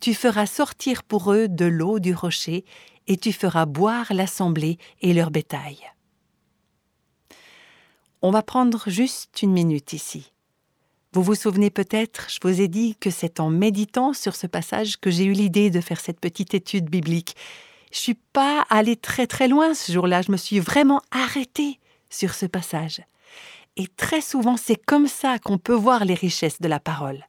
Tu 0.01 0.13
feras 0.13 0.45
sortir 0.45 1.03
pour 1.03 1.31
eux 1.31 1.47
de 1.47 1.65
l'eau 1.65 1.99
du 1.99 2.13
rocher, 2.13 2.65
et 3.07 3.15
tu 3.15 3.31
feras 3.31 3.65
boire 3.65 4.13
l'assemblée 4.13 4.77
et 5.01 5.13
leur 5.13 5.31
bétail. 5.31 5.77
On 8.21 8.31
va 8.31 8.43
prendre 8.43 8.89
juste 8.89 9.41
une 9.41 9.53
minute 9.53 9.93
ici. 9.93 10.33
Vous 11.13 11.23
vous 11.23 11.35
souvenez 11.35 11.69
peut-être, 11.69 12.27
je 12.29 12.39
vous 12.41 12.59
ai 12.59 12.67
dit 12.67 12.97
que 12.99 13.09
c'est 13.09 13.39
en 13.39 13.49
méditant 13.49 14.13
sur 14.13 14.35
ce 14.35 14.45
passage 14.45 14.97
que 14.97 15.09
j'ai 15.09 15.23
eu 15.23 15.31
l'idée 15.31 15.69
de 15.69 15.79
faire 15.79 16.01
cette 16.01 16.19
petite 16.19 16.53
étude 16.53 16.89
biblique 16.89 17.35
je 17.97 18.03
suis 18.03 18.13
pas 18.13 18.63
allée 18.69 18.95
très 18.95 19.25
très 19.25 19.47
loin 19.47 19.73
ce 19.73 19.91
jour-là, 19.91 20.21
je 20.21 20.31
me 20.31 20.37
suis 20.37 20.59
vraiment 20.59 21.01
arrêtée 21.09 21.79
sur 22.11 22.35
ce 22.35 22.45
passage. 22.45 23.01
Et 23.75 23.87
très 23.87 24.21
souvent, 24.21 24.55
c'est 24.55 24.75
comme 24.75 25.07
ça 25.07 25.39
qu'on 25.39 25.57
peut 25.57 25.73
voir 25.73 26.05
les 26.05 26.13
richesses 26.13 26.61
de 26.61 26.67
la 26.67 26.79
parole. 26.79 27.25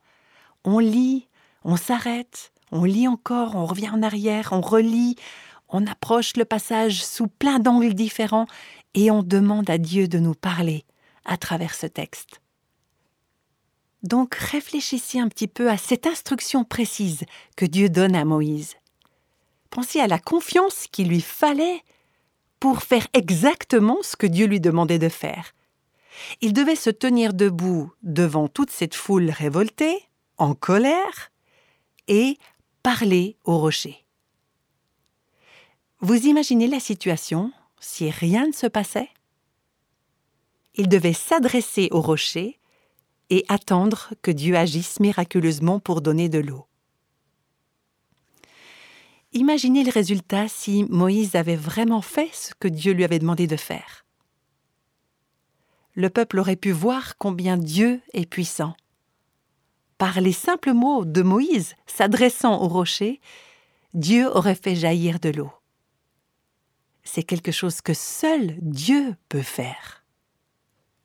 On 0.64 0.78
lit, 0.78 1.26
on 1.64 1.76
s'arrête, 1.76 2.52
on 2.70 2.84
lit 2.84 3.08
encore, 3.08 3.56
on 3.56 3.64
revient 3.64 3.88
en 3.88 4.02
arrière, 4.02 4.50
on 4.52 4.60
relit, 4.60 5.16
on 5.70 5.86
approche 5.86 6.36
le 6.36 6.44
passage 6.44 7.02
sous 7.02 7.28
plein 7.28 7.60
d'angles 7.60 7.94
différents 7.94 8.46
et 8.92 9.10
on 9.10 9.22
demande 9.22 9.70
à 9.70 9.78
Dieu 9.78 10.06
de 10.06 10.18
nous 10.18 10.34
parler 10.34 10.84
à 11.24 11.38
travers 11.38 11.74
ce 11.74 11.86
texte. 11.86 12.42
Donc 14.02 14.34
réfléchissez 14.34 15.18
un 15.18 15.28
petit 15.28 15.48
peu 15.48 15.70
à 15.70 15.78
cette 15.78 16.06
instruction 16.06 16.62
précise 16.62 17.24
que 17.56 17.64
Dieu 17.64 17.88
donne 17.88 18.14
à 18.14 18.26
Moïse. 18.26 18.76
Pensez 19.70 20.00
à 20.00 20.06
la 20.06 20.18
confiance 20.18 20.86
qu'il 20.90 21.08
lui 21.08 21.20
fallait 21.20 21.82
pour 22.60 22.82
faire 22.82 23.06
exactement 23.12 23.98
ce 24.02 24.16
que 24.16 24.26
Dieu 24.26 24.46
lui 24.46 24.60
demandait 24.60 24.98
de 24.98 25.08
faire. 25.08 25.54
Il 26.40 26.52
devait 26.52 26.76
se 26.76 26.90
tenir 26.90 27.34
debout 27.34 27.92
devant 28.02 28.48
toute 28.48 28.70
cette 28.70 28.94
foule 28.94 29.30
révoltée, 29.30 30.08
en 30.36 30.54
colère, 30.54 31.30
et 32.08 32.38
parler 32.82 33.36
au 33.44 33.58
rocher. 33.58 34.04
Vous 36.00 36.26
imaginez 36.26 36.68
la 36.68 36.80
situation 36.80 37.52
si 37.80 38.10
rien 38.10 38.46
ne 38.46 38.52
se 38.52 38.66
passait? 38.66 39.08
Il 40.74 40.88
devait 40.88 41.12
s'adresser 41.12 41.88
au 41.90 42.00
rocher 42.00 42.58
et 43.30 43.44
attendre 43.48 44.14
que 44.22 44.30
Dieu 44.30 44.56
agisse 44.56 45.00
miraculeusement 45.00 45.80
pour 45.80 46.00
donner 46.00 46.28
de 46.28 46.38
l'eau. 46.38 46.67
Imaginez 49.32 49.84
le 49.84 49.90
résultat 49.90 50.48
si 50.48 50.84
Moïse 50.84 51.34
avait 51.34 51.56
vraiment 51.56 52.00
fait 52.00 52.30
ce 52.32 52.54
que 52.58 52.68
Dieu 52.68 52.92
lui 52.92 53.04
avait 53.04 53.18
demandé 53.18 53.46
de 53.46 53.56
faire. 53.56 54.06
Le 55.94 56.08
peuple 56.08 56.38
aurait 56.38 56.56
pu 56.56 56.70
voir 56.70 57.16
combien 57.18 57.56
Dieu 57.56 58.00
est 58.14 58.26
puissant. 58.26 58.74
Par 59.98 60.20
les 60.20 60.32
simples 60.32 60.72
mots 60.72 61.04
de 61.04 61.22
Moïse 61.22 61.74
s'adressant 61.86 62.62
au 62.62 62.68
rocher, 62.68 63.20
Dieu 63.94 64.28
aurait 64.28 64.54
fait 64.54 64.76
jaillir 64.76 65.18
de 65.18 65.30
l'eau. 65.30 65.50
C'est 67.02 67.24
quelque 67.24 67.52
chose 67.52 67.80
que 67.80 67.94
seul 67.94 68.56
Dieu 68.60 69.16
peut 69.28 69.42
faire. 69.42 70.04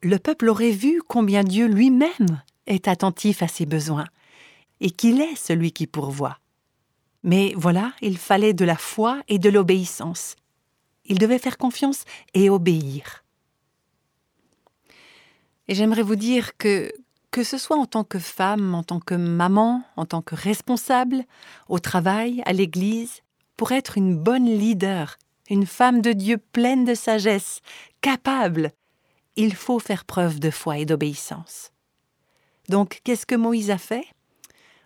Le 0.01 0.19
peuple 0.19 0.49
aurait 0.49 0.71
vu 0.71 1.01
combien 1.07 1.43
Dieu 1.43 1.67
lui-même 1.67 2.41
est 2.67 2.87
attentif 2.87 3.41
à 3.41 3.47
ses 3.47 3.65
besoins 3.65 4.07
et 4.79 4.91
qu'il 4.91 5.21
est 5.21 5.35
celui 5.35 5.71
qui 5.71 5.87
pourvoit. 5.87 6.37
Mais 7.23 7.53
voilà, 7.55 7.93
il 8.01 8.17
fallait 8.17 8.53
de 8.53 8.65
la 8.65 8.75
foi 8.75 9.21
et 9.27 9.39
de 9.39 9.49
l'obéissance. 9.49 10.35
Il 11.05 11.19
devait 11.19 11.39
faire 11.39 11.57
confiance 11.57 12.03
et 12.33 12.49
obéir. 12.49 13.23
Et 15.67 15.75
j'aimerais 15.75 16.01
vous 16.01 16.17
dire 16.17 16.57
que, 16.57 16.91
que 17.31 17.43
ce 17.43 17.57
soit 17.57 17.77
en 17.77 17.85
tant 17.85 18.03
que 18.03 18.19
femme, 18.19 18.75
en 18.75 18.83
tant 18.83 18.99
que 18.99 19.15
maman, 19.15 19.83
en 19.95 20.05
tant 20.05 20.21
que 20.21 20.35
responsable, 20.35 21.23
au 21.69 21.79
travail, 21.79 22.43
à 22.45 22.53
l'église, 22.53 23.21
pour 23.55 23.71
être 23.71 23.97
une 23.97 24.17
bonne 24.17 24.45
leader, 24.45 25.17
une 25.49 25.65
femme 25.65 26.01
de 26.01 26.11
Dieu 26.11 26.37
pleine 26.37 26.83
de 26.85 26.93
sagesse, 26.93 27.61
capable, 28.01 28.71
il 29.35 29.55
faut 29.55 29.79
faire 29.79 30.05
preuve 30.05 30.39
de 30.39 30.49
foi 30.49 30.77
et 30.77 30.85
d'obéissance. 30.85 31.71
Donc, 32.69 33.01
qu'est-ce 33.03 33.25
que 33.25 33.35
Moïse 33.35 33.71
a 33.71 33.77
fait? 33.77 34.05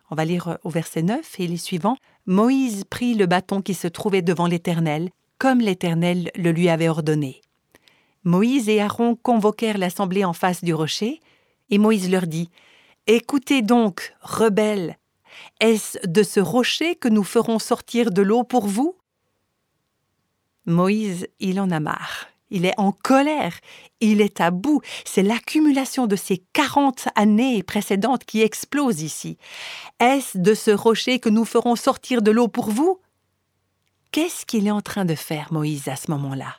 On 0.10 0.16
va 0.16 0.26
lire 0.26 0.58
au 0.64 0.70
verset 0.70 1.02
9 1.02 1.40
et 1.40 1.48
les 1.48 1.58
suivants. 1.58 1.98
Moïse 2.28 2.84
prit 2.84 3.16
le 3.16 3.26
bâton 3.26 3.62
qui 3.62 3.74
se 3.74 3.88
trouvait 3.88 4.22
devant 4.22 4.48
l'Éternel, 4.48 5.10
comme 5.38 5.62
l'Éternel 5.62 6.30
le 6.36 6.52
lui 6.52 6.68
avait 6.68 6.90
ordonné. 6.90 7.42
Moïse 8.26 8.68
et 8.68 8.82
Aaron 8.82 9.16
convoquèrent 9.16 9.78
l'assemblée 9.78 10.26
en 10.26 10.34
face 10.34 10.62
du 10.62 10.74
rocher, 10.74 11.22
et 11.70 11.78
Moïse 11.78 12.12
leur 12.12 12.28
dit 12.28 12.50
Écoutez 13.08 13.62
donc, 13.62 14.14
rebelles, 14.22 14.98
Est-ce 15.62 16.06
de 16.06 16.22
ce 16.24 16.42
rocher 16.42 16.96
que 16.96 17.08
nous 17.08 17.24
ferons 17.24 17.60
sortir 17.60 18.12
de 18.12 18.22
l'eau 18.22 18.44
pour 18.44 18.68
vous? 18.68 18.98
Moïse, 20.66 21.28
il 21.40 21.62
en 21.62 21.72
a 21.72 21.80
marre. 21.80 22.28
Il 22.50 22.66
est 22.66 22.78
en 22.78 22.92
colère, 22.92 23.60
il 24.00 24.22
est 24.22 24.40
à 24.40 24.52
bout. 24.52 24.82
C'est 25.06 25.24
l'accumulation 25.24 26.08
de 26.08 26.16
ces 26.16 26.38
quarante 26.54 27.08
années 27.16 27.62
précédentes 27.64 28.24
qui 28.24 28.42
explose 28.42 29.02
ici. 29.02 29.38
Est-ce 30.00 30.38
de 30.38 30.54
ce 30.54 30.72
rocher 30.72 31.20
que 31.20 31.30
nous 31.30 31.46
ferons 31.46 31.76
sortir 31.76 32.22
de 32.22 32.32
l'eau 32.32 32.48
pour 32.48 32.70
vous? 32.70 33.00
Qu'est-ce 34.12 34.46
qu'il 34.46 34.68
est 34.68 34.72
en 34.72 34.82
train 34.82 35.06
de 35.06 35.16
faire, 35.16 35.52
Moïse, 35.52 35.90
à 35.90 35.96
ce 35.96 36.10
moment-là? 36.12 36.56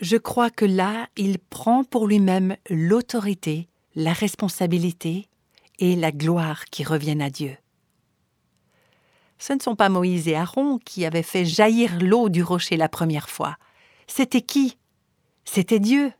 Je 0.00 0.16
crois 0.16 0.50
que 0.50 0.64
là, 0.64 1.08
il 1.16 1.38
prend 1.38 1.84
pour 1.84 2.08
lui-même 2.08 2.56
l'autorité, 2.68 3.68
la 3.94 4.12
responsabilité 4.12 5.28
et 5.78 5.94
la 5.96 6.10
gloire 6.10 6.64
qui 6.66 6.82
reviennent 6.82 7.22
à 7.22 7.30
Dieu. 7.30 7.56
Ce 9.38 9.52
ne 9.52 9.60
sont 9.60 9.76
pas 9.76 9.88
Moïse 9.88 10.26
et 10.28 10.36
Aaron 10.36 10.78
qui 10.78 11.04
avaient 11.04 11.22
fait 11.22 11.44
jaillir 11.44 11.98
l'eau 12.00 12.28
du 12.28 12.42
rocher 12.42 12.76
la 12.76 12.88
première 12.88 13.28
fois. 13.28 13.56
C'était 14.06 14.42
qui? 14.42 14.76
C'était 15.44 15.80
Dieu. 15.80 16.12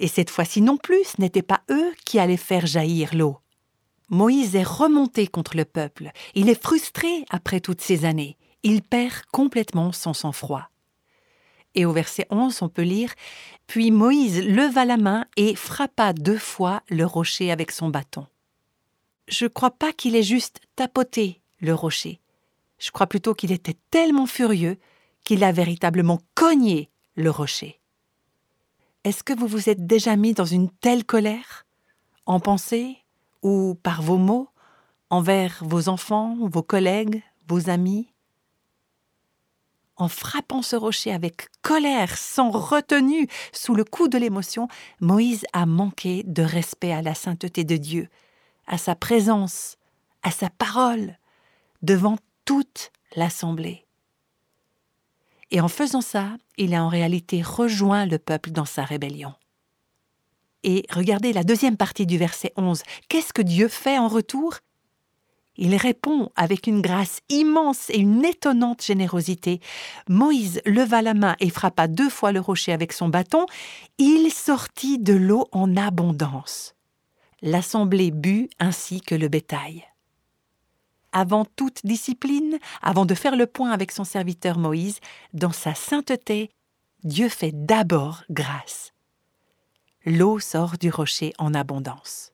Et 0.00 0.08
cette 0.08 0.30
fois-ci 0.30 0.60
non 0.60 0.76
plus, 0.76 1.04
ce 1.04 1.20
n'était 1.20 1.42
pas 1.42 1.62
eux 1.70 1.92
qui 2.04 2.18
allaient 2.18 2.36
faire 2.36 2.66
jaillir 2.66 3.14
l'eau. 3.14 3.38
Moïse 4.08 4.54
est 4.54 4.64
remonté 4.64 5.26
contre 5.26 5.56
le 5.56 5.64
peuple. 5.64 6.10
Il 6.34 6.48
est 6.48 6.60
frustré 6.60 7.24
après 7.30 7.60
toutes 7.60 7.80
ces 7.80 8.04
années. 8.04 8.36
Il 8.62 8.82
perd 8.82 9.24
complètement 9.32 9.92
son 9.92 10.12
sang-froid. 10.12 10.68
Et 11.74 11.84
au 11.86 11.92
verset 11.92 12.26
11, 12.30 12.62
on 12.62 12.68
peut 12.68 12.82
lire 12.82 13.12
Puis 13.66 13.90
Moïse 13.90 14.40
leva 14.42 14.84
la 14.84 14.96
main 14.96 15.26
et 15.36 15.54
frappa 15.54 16.12
deux 16.12 16.38
fois 16.38 16.82
le 16.88 17.04
rocher 17.04 17.50
avec 17.50 17.70
son 17.70 17.88
bâton. 17.88 18.26
Je 19.26 19.46
ne 19.46 19.48
crois 19.48 19.70
pas 19.70 19.92
qu'il 19.92 20.16
ait 20.16 20.22
juste 20.22 20.60
tapoté 20.76 21.40
le 21.60 21.74
rocher. 21.74 22.20
Je 22.78 22.90
crois 22.90 23.06
plutôt 23.06 23.34
qu'il 23.34 23.52
était 23.52 23.76
tellement 23.90 24.26
furieux 24.26 24.76
qu'il 25.24 25.42
a 25.42 25.52
véritablement 25.52 26.20
cogné 26.34 26.90
le 27.16 27.30
rocher. 27.30 27.80
Est-ce 29.04 29.22
que 29.22 29.38
vous 29.38 29.46
vous 29.46 29.68
êtes 29.68 29.86
déjà 29.86 30.16
mis 30.16 30.32
dans 30.32 30.44
une 30.44 30.70
telle 30.70 31.04
colère, 31.04 31.66
en 32.26 32.40
pensée 32.40 32.96
ou 33.42 33.74
par 33.82 34.00
vos 34.02 34.16
mots, 34.16 34.48
envers 35.10 35.62
vos 35.62 35.88
enfants, 35.88 36.36
vos 36.40 36.62
collègues, 36.62 37.22
vos 37.48 37.68
amis? 37.68 38.08
En 39.96 40.08
frappant 40.08 40.62
ce 40.62 40.74
rocher 40.74 41.12
avec 41.12 41.48
colère, 41.62 42.16
sans 42.16 42.50
retenue, 42.50 43.28
sous 43.52 43.74
le 43.74 43.84
coup 43.84 44.08
de 44.08 44.18
l'émotion, 44.18 44.68
Moïse 45.00 45.44
a 45.52 45.66
manqué 45.66 46.24
de 46.24 46.42
respect 46.42 46.92
à 46.92 47.02
la 47.02 47.14
sainteté 47.14 47.62
de 47.64 47.76
Dieu, 47.76 48.08
à 48.66 48.76
sa 48.76 48.96
présence, 48.96 49.76
à 50.22 50.30
sa 50.30 50.50
parole, 50.50 51.16
devant 51.82 52.16
toute 52.44 52.90
l'assemblée. 53.14 53.86
Et 55.54 55.60
en 55.60 55.68
faisant 55.68 56.00
ça, 56.00 56.36
il 56.58 56.74
a 56.74 56.82
en 56.82 56.88
réalité 56.88 57.40
rejoint 57.40 58.06
le 58.06 58.18
peuple 58.18 58.50
dans 58.50 58.64
sa 58.64 58.82
rébellion. 58.82 59.32
Et 60.64 60.84
regardez 60.90 61.32
la 61.32 61.44
deuxième 61.44 61.76
partie 61.76 62.06
du 62.06 62.18
verset 62.18 62.52
11. 62.56 62.82
Qu'est-ce 63.08 63.32
que 63.32 63.40
Dieu 63.40 63.68
fait 63.68 63.96
en 63.96 64.08
retour? 64.08 64.58
Il 65.56 65.76
répond 65.76 66.30
avec 66.34 66.66
une 66.66 66.80
grâce 66.82 67.20
immense 67.28 67.88
et 67.90 67.98
une 67.98 68.24
étonnante 68.24 68.82
générosité. 68.82 69.60
Moïse 70.08 70.60
leva 70.66 71.02
la 71.02 71.14
main 71.14 71.36
et 71.38 71.50
frappa 71.50 71.86
deux 71.86 72.10
fois 72.10 72.32
le 72.32 72.40
rocher 72.40 72.72
avec 72.72 72.92
son 72.92 73.08
bâton. 73.08 73.46
Il 73.98 74.32
sortit 74.32 74.98
de 74.98 75.14
l'eau 75.14 75.46
en 75.52 75.76
abondance. 75.76 76.74
L'assemblée 77.42 78.10
but 78.10 78.50
ainsi 78.58 79.00
que 79.00 79.14
le 79.14 79.28
bétail 79.28 79.84
avant 81.14 81.46
toute 81.56 81.86
discipline, 81.86 82.58
avant 82.82 83.06
de 83.06 83.14
faire 83.14 83.36
le 83.36 83.46
point 83.46 83.70
avec 83.70 83.92
son 83.92 84.04
serviteur 84.04 84.58
Moïse, 84.58 85.00
dans 85.32 85.52
sa 85.52 85.74
sainteté, 85.74 86.50
Dieu 87.04 87.30
fait 87.30 87.52
d'abord 87.54 88.24
grâce. 88.28 88.92
L'eau 90.04 90.38
sort 90.38 90.76
du 90.78 90.90
rocher 90.90 91.32
en 91.38 91.54
abondance. 91.54 92.32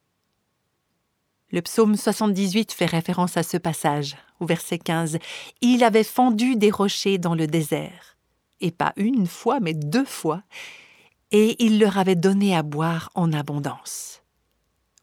Le 1.52 1.62
psaume 1.62 1.96
78 1.96 2.72
fait 2.72 2.86
référence 2.86 3.36
à 3.36 3.42
ce 3.42 3.56
passage, 3.56 4.16
au 4.40 4.46
verset 4.46 4.78
15. 4.78 5.18
Il 5.60 5.84
avait 5.84 6.04
fendu 6.04 6.56
des 6.56 6.70
rochers 6.70 7.18
dans 7.18 7.34
le 7.34 7.46
désert, 7.46 8.16
et 8.60 8.70
pas 8.70 8.92
une 8.96 9.26
fois, 9.26 9.60
mais 9.60 9.74
deux 9.74 10.04
fois, 10.04 10.42
et 11.32 11.62
il 11.64 11.78
leur 11.78 11.98
avait 11.98 12.16
donné 12.16 12.56
à 12.56 12.62
boire 12.62 13.10
en 13.14 13.32
abondance. 13.32 14.22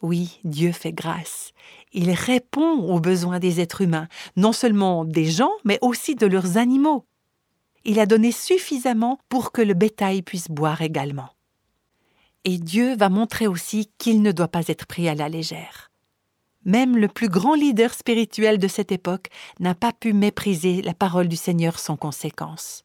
Oui, 0.02 0.40
Dieu 0.44 0.72
fait 0.72 0.94
grâce. 0.94 1.54
Il 1.92 2.12
répond 2.12 2.80
aux 2.84 3.00
besoins 3.00 3.40
des 3.40 3.60
êtres 3.60 3.82
humains, 3.82 4.08
non 4.36 4.54
seulement 4.54 5.06
des 5.06 5.26
gens, 5.26 5.52
mais 5.64 5.80
aussi 5.82 6.16
de 6.16 6.28
leurs 6.28 6.58
animaux. 6.58 7.06
Il 7.84 8.00
a 8.00 8.06
donné 8.06 8.32
suffisamment 8.32 9.20
pour 9.30 9.52
que 9.52 9.62
le 9.62 9.74
bétail 9.74 10.22
puisse 10.22 10.50
boire 10.50 10.82
également. 10.82 11.30
Et 12.44 12.58
Dieu 12.58 12.96
va 12.96 13.10
montrer 13.10 13.48
aussi 13.48 13.90
qu'il 13.98 14.22
ne 14.22 14.32
doit 14.32 14.48
pas 14.48 14.68
être 14.68 14.86
pris 14.86 15.10
à 15.10 15.16
la 15.16 15.30
légère. 15.30 15.92
Même 16.66 16.98
le 16.98 17.08
plus 17.08 17.30
grand 17.30 17.56
leader 17.56 17.94
spirituel 17.94 18.58
de 18.58 18.68
cette 18.68 18.92
époque 18.92 19.30
n'a 19.60 19.74
pas 19.74 19.94
pu 19.94 20.14
mépriser 20.14 20.82
la 20.82 20.94
parole 20.94 21.28
du 21.28 21.38
Seigneur 21.38 21.80
sans 21.80 21.96
conséquence. 21.96 22.84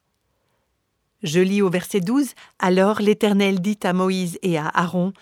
Je 1.23 1.41
lis 1.41 1.63
au 1.63 1.71
verset 1.71 2.01
12 2.01 2.31
Alors 2.59 3.01
l'Éternel 3.01 3.61
dit 3.61 3.79
à 3.83 3.93
Moïse 3.93 4.39
et 4.43 4.57
à 4.57 4.69
Aaron 4.69 5.13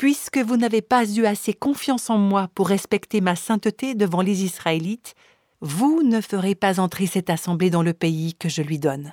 Puisque 0.00 0.38
vous 0.38 0.56
n'avez 0.56 0.80
pas 0.80 1.04
eu 1.04 1.26
assez 1.26 1.52
confiance 1.52 2.08
en 2.08 2.16
moi 2.16 2.48
pour 2.54 2.68
respecter 2.68 3.20
ma 3.20 3.36
sainteté 3.36 3.94
devant 3.94 4.22
les 4.22 4.44
Israélites, 4.44 5.14
vous 5.60 6.02
ne 6.02 6.22
ferez 6.22 6.54
pas 6.54 6.80
entrer 6.80 7.06
cette 7.06 7.28
assemblée 7.28 7.68
dans 7.68 7.82
le 7.82 7.92
pays 7.92 8.32
que 8.32 8.48
je 8.48 8.62
lui 8.62 8.78
donne. 8.78 9.12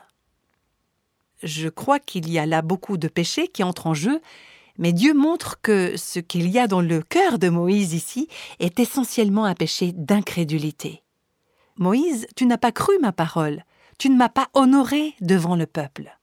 Je 1.44 1.68
crois 1.68 2.00
qu'il 2.00 2.32
y 2.32 2.40
a 2.40 2.46
là 2.46 2.62
beaucoup 2.62 2.96
de 2.96 3.10
péchés 3.10 3.50
qui 3.50 3.66
entrent 3.66 3.88
en 3.88 3.94
jeu, 3.94 4.22
mais 4.78 4.94
Dieu 4.94 5.14
montre 5.14 5.60
que 5.62 5.98
ce 5.98 6.22
qu'il 6.22 6.50
y 6.50 6.58
a 6.58 6.68
dans 6.68 6.80
le 6.80 7.02
cœur 7.02 7.38
de 7.38 7.50
Moïse 7.50 7.94
ici 7.94 8.30
est 8.60 8.80
essentiellement 8.80 9.44
un 9.44 9.56
péché 9.56 9.92
d'incrédulité. 9.92 11.04
Moïse, 11.76 12.28
tu 12.38 12.46
n'as 12.46 12.58
pas 12.58 12.72
cru 12.72 12.98
ma 13.02 13.12
parole, 13.12 13.66
tu 13.98 14.10
ne 14.10 14.16
m'as 14.16 14.30
pas 14.30 14.48
honoré 14.54 15.16
devant 15.20 15.58
le 15.58 15.66
peuple. 15.66 16.18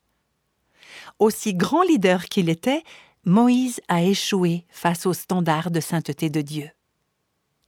Aussi 1.18 1.52
grand 1.52 1.82
leader 1.82 2.24
qu'il 2.24 2.48
était, 2.48 2.82
Moïse 3.26 3.80
a 3.88 4.02
échoué 4.02 4.66
face 4.68 5.06
au 5.06 5.14
standard 5.14 5.70
de 5.70 5.80
sainteté 5.80 6.28
de 6.28 6.42
Dieu. 6.42 6.70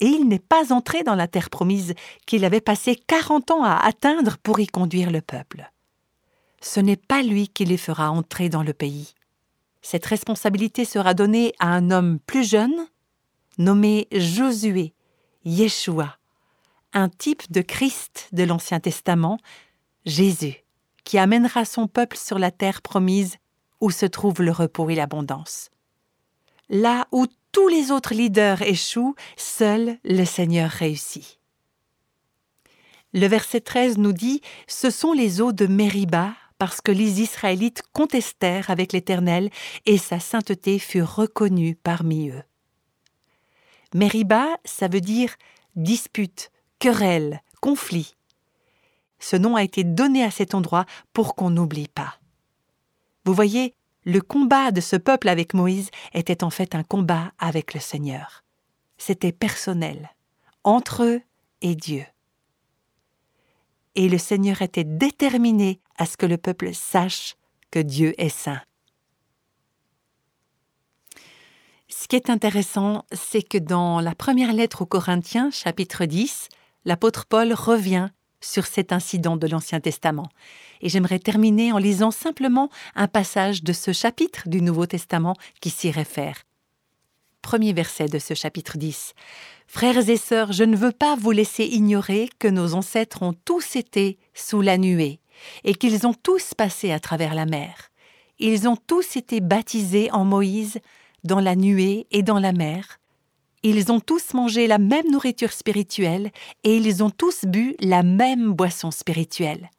Et 0.00 0.06
il 0.06 0.28
n'est 0.28 0.38
pas 0.38 0.72
entré 0.72 1.02
dans 1.02 1.14
la 1.14 1.28
terre 1.28 1.48
promise 1.48 1.94
qu'il 2.26 2.44
avait 2.44 2.60
passé 2.60 2.96
quarante 2.96 3.50
ans 3.50 3.64
à 3.64 3.76
atteindre 3.76 4.36
pour 4.42 4.60
y 4.60 4.66
conduire 4.66 5.10
le 5.10 5.22
peuple. 5.22 5.70
Ce 6.60 6.80
n'est 6.80 6.96
pas 6.96 7.22
lui 7.22 7.48
qui 7.48 7.64
les 7.64 7.78
fera 7.78 8.10
entrer 8.10 8.50
dans 8.50 8.62
le 8.62 8.74
pays. 8.74 9.14
Cette 9.80 10.04
responsabilité 10.04 10.84
sera 10.84 11.14
donnée 11.14 11.54
à 11.58 11.68
un 11.68 11.90
homme 11.90 12.18
plus 12.26 12.46
jeune, 12.46 12.86
nommé 13.56 14.08
Josué, 14.12 14.92
Yeshua, 15.44 16.18
un 16.92 17.08
type 17.08 17.50
de 17.50 17.62
Christ 17.62 18.28
de 18.32 18.42
l'Ancien 18.42 18.80
Testament, 18.80 19.38
Jésus, 20.04 20.64
qui 21.04 21.18
amènera 21.18 21.64
son 21.64 21.86
peuple 21.86 22.16
sur 22.16 22.38
la 22.38 22.50
terre 22.50 22.82
promise 22.82 23.36
où 23.80 23.90
se 23.90 24.06
trouve 24.06 24.42
le 24.42 24.50
repos 24.50 24.88
et 24.90 24.94
l'abondance. 24.94 25.70
Là 26.68 27.06
où 27.12 27.26
tous 27.52 27.68
les 27.68 27.90
autres 27.90 28.14
leaders 28.14 28.62
échouent, 28.62 29.14
seul 29.36 29.98
le 30.04 30.24
Seigneur 30.24 30.70
réussit. 30.70 31.40
Le 33.12 33.26
verset 33.26 33.60
13 33.60 33.98
nous 33.98 34.12
dit 34.12 34.42
Ce 34.66 34.90
sont 34.90 35.12
les 35.12 35.40
eaux 35.40 35.52
de 35.52 35.66
Mériba, 35.66 36.34
parce 36.58 36.80
que 36.80 36.92
les 36.92 37.20
Israélites 37.20 37.82
contestèrent 37.92 38.70
avec 38.70 38.92
l'Éternel, 38.92 39.50
et 39.86 39.98
sa 39.98 40.20
sainteté 40.20 40.78
fut 40.78 41.02
reconnue 41.02 41.76
parmi 41.76 42.30
eux. 42.30 42.42
Mériba, 43.94 44.48
ça 44.64 44.88
veut 44.88 45.00
dire 45.00 45.34
dispute, 45.76 46.50
querelle, 46.78 47.42
conflit. 47.60 48.14
Ce 49.18 49.36
nom 49.36 49.56
a 49.56 49.62
été 49.62 49.84
donné 49.84 50.22
à 50.22 50.30
cet 50.30 50.54
endroit 50.54 50.84
pour 51.12 51.34
qu'on 51.34 51.50
n'oublie 51.50 51.88
pas. 51.88 52.18
Vous 53.26 53.34
voyez, 53.34 53.74
le 54.04 54.20
combat 54.20 54.70
de 54.70 54.80
ce 54.80 54.94
peuple 54.94 55.28
avec 55.28 55.52
Moïse 55.52 55.90
était 56.14 56.44
en 56.44 56.50
fait 56.50 56.76
un 56.76 56.84
combat 56.84 57.32
avec 57.40 57.74
le 57.74 57.80
Seigneur. 57.80 58.44
C'était 58.98 59.32
personnel, 59.32 60.14
entre 60.62 61.02
eux 61.02 61.20
et 61.60 61.74
Dieu. 61.74 62.04
Et 63.96 64.08
le 64.08 64.18
Seigneur 64.18 64.62
était 64.62 64.84
déterminé 64.84 65.80
à 65.98 66.06
ce 66.06 66.16
que 66.16 66.24
le 66.24 66.38
peuple 66.38 66.72
sache 66.72 67.34
que 67.72 67.80
Dieu 67.80 68.14
est 68.16 68.28
saint. 68.28 68.62
Ce 71.88 72.06
qui 72.06 72.14
est 72.14 72.30
intéressant, 72.30 73.04
c'est 73.10 73.42
que 73.42 73.58
dans 73.58 73.98
la 73.98 74.14
première 74.14 74.52
lettre 74.52 74.82
aux 74.82 74.86
Corinthiens, 74.86 75.50
chapitre 75.50 76.04
10, 76.04 76.48
l'apôtre 76.84 77.26
Paul 77.26 77.52
revient 77.52 78.10
sur 78.46 78.66
cet 78.66 78.92
incident 78.92 79.36
de 79.36 79.46
l'Ancien 79.46 79.80
Testament. 79.80 80.28
Et 80.80 80.88
j'aimerais 80.88 81.18
terminer 81.18 81.72
en 81.72 81.78
lisant 81.78 82.10
simplement 82.10 82.70
un 82.94 83.08
passage 83.08 83.62
de 83.62 83.72
ce 83.72 83.92
chapitre 83.92 84.48
du 84.48 84.62
Nouveau 84.62 84.86
Testament 84.86 85.34
qui 85.60 85.70
s'y 85.70 85.90
réfère. 85.90 86.44
Premier 87.42 87.72
verset 87.72 88.06
de 88.06 88.18
ce 88.18 88.34
chapitre 88.34 88.76
10. 88.76 89.14
Frères 89.68 90.08
et 90.08 90.16
sœurs, 90.16 90.52
je 90.52 90.64
ne 90.64 90.76
veux 90.76 90.92
pas 90.92 91.16
vous 91.16 91.30
laisser 91.30 91.64
ignorer 91.64 92.28
que 92.38 92.48
nos 92.48 92.74
ancêtres 92.74 93.22
ont 93.22 93.34
tous 93.34 93.76
été 93.76 94.18
sous 94.34 94.62
la 94.62 94.78
nuée 94.78 95.20
et 95.64 95.74
qu'ils 95.74 96.06
ont 96.06 96.14
tous 96.14 96.54
passé 96.54 96.92
à 96.92 97.00
travers 97.00 97.34
la 97.34 97.46
mer. 97.46 97.90
Ils 98.38 98.68
ont 98.68 98.76
tous 98.76 99.16
été 99.16 99.40
baptisés 99.40 100.10
en 100.12 100.24
Moïse 100.24 100.78
dans 101.24 101.40
la 101.40 101.56
nuée 101.56 102.06
et 102.10 102.22
dans 102.22 102.38
la 102.38 102.52
mer. 102.52 102.98
Ils 103.62 103.90
ont 103.90 104.00
tous 104.00 104.34
mangé 104.34 104.66
la 104.66 104.78
même 104.78 105.10
nourriture 105.10 105.52
spirituelle 105.52 106.30
et 106.64 106.76
ils 106.76 107.02
ont 107.02 107.10
tous 107.10 107.44
bu 107.44 107.74
la 107.80 108.02
même 108.02 108.52
boisson 108.52 108.90
spirituelle. 108.90 109.70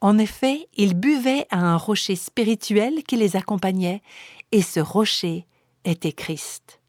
En 0.00 0.18
effet, 0.18 0.68
ils 0.76 0.94
buvaient 0.94 1.46
à 1.50 1.58
un 1.58 1.76
rocher 1.76 2.16
spirituel 2.16 3.04
qui 3.04 3.16
les 3.16 3.36
accompagnait, 3.36 4.02
et 4.50 4.60
ce 4.60 4.80
rocher 4.80 5.46
était 5.84 6.12
Christ. 6.12 6.80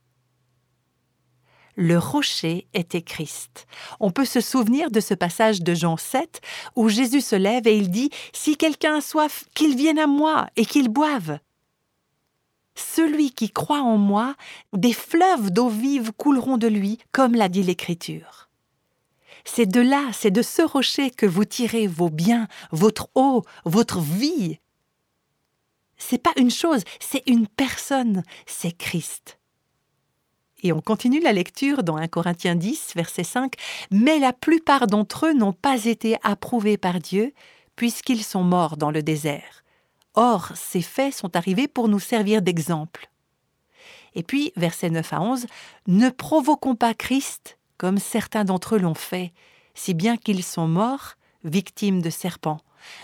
Le 1.76 1.98
rocher 1.98 2.68
était 2.74 3.02
Christ. 3.02 3.68
On 4.00 4.12
peut 4.12 4.26
se 4.26 4.42
souvenir 4.42 4.92
de 4.92 5.00
ce 5.00 5.14
passage 5.14 5.62
de 5.62 5.74
Jean 5.74 5.98
7 5.98 6.42
où 6.76 6.90
Jésus 6.90 7.22
se 7.22 7.36
lève 7.36 7.68
et 7.68 7.78
il 7.78 7.90
dit 7.90 8.10
Si 8.32 8.58
quelqu'un 8.58 8.98
a 8.98 9.02
soif, 9.02 9.46
qu'il 9.56 9.76
vienne 9.76 10.00
à 10.00 10.08
moi 10.08 10.48
et 10.56 10.66
qu'il 10.66 10.90
boive. 10.90 11.40
Celui 12.76 13.32
qui 13.32 13.50
croit 13.50 13.82
en 13.82 13.98
moi, 13.98 14.36
des 14.74 14.94
fleuves 14.94 15.52
d'eau 15.52 15.70
vive 15.70 16.12
couleront 16.14 16.58
de 16.58 16.68
lui, 16.68 17.00
comme 17.12 17.36
l'a 17.36 17.50
dit 17.50 17.64
l'Écriture. 17.64 18.50
C'est 19.46 19.66
de 19.66 19.82
là, 19.82 20.10
c'est 20.14 20.32
de 20.32 20.42
ce 20.42 20.62
rocher 20.62 21.12
que 21.12 21.26
vous 21.26 21.46
tirez 21.46 21.88
vos 21.88 22.10
biens, 22.10 22.48
votre 22.72 23.10
eau, 23.16 23.44
votre 23.66 24.00
vie. 24.00 24.60
C'est 25.98 26.22
pas 26.22 26.34
une 26.38 26.52
chose, 26.52 26.84
c'est 27.00 27.24
une 27.28 27.48
personne, 27.48 28.24
c'est 28.46 28.72
Christ. 28.72 29.38
Et 30.64 30.72
on 30.72 30.80
continue 30.80 31.20
la 31.20 31.34
lecture 31.34 31.84
dans 31.84 31.98
1 31.98 32.08
Corinthiens 32.08 32.56
10, 32.56 32.94
verset 32.96 33.26
5. 33.26 33.54
Mais 33.92 34.18
la 34.18 34.32
plupart 34.32 34.88
d'entre 34.88 35.28
eux 35.28 35.34
n'ont 35.34 35.54
pas 35.54 35.86
été 35.86 36.18
approuvés 36.24 36.78
par 36.78 37.00
Dieu, 37.00 37.34
puisqu'ils 37.76 38.24
sont 38.24 38.44
morts 38.44 38.78
dans 38.78 38.92
le 38.92 39.04
désert. 39.04 39.63
Or, 40.16 40.52
ces 40.56 40.82
faits 40.82 41.14
sont 41.14 41.36
arrivés 41.36 41.68
pour 41.68 41.88
nous 41.88 42.00
servir 42.00 42.42
d'exemple. 42.42 43.10
Et 44.16 44.24
puis, 44.24 44.54
verset 44.56 44.90
9 44.90 45.14
à 45.14 45.22
11, 45.22 45.48
Ne 45.88 46.10
provoquons 46.10 46.76
pas 46.76 46.94
Christ, 46.94 47.58
comme 47.78 47.98
certains 47.98 48.46
d'entre 48.46 48.76
eux 48.76 48.80
l'ont 48.80 48.94
fait, 48.94 49.34
si 49.74 49.94
bien 49.94 50.18
qu'ils 50.18 50.44
sont 50.44 50.68
morts, 50.68 51.16
victimes 51.44 52.02
de 52.02 52.10
serpents. 52.10 52.62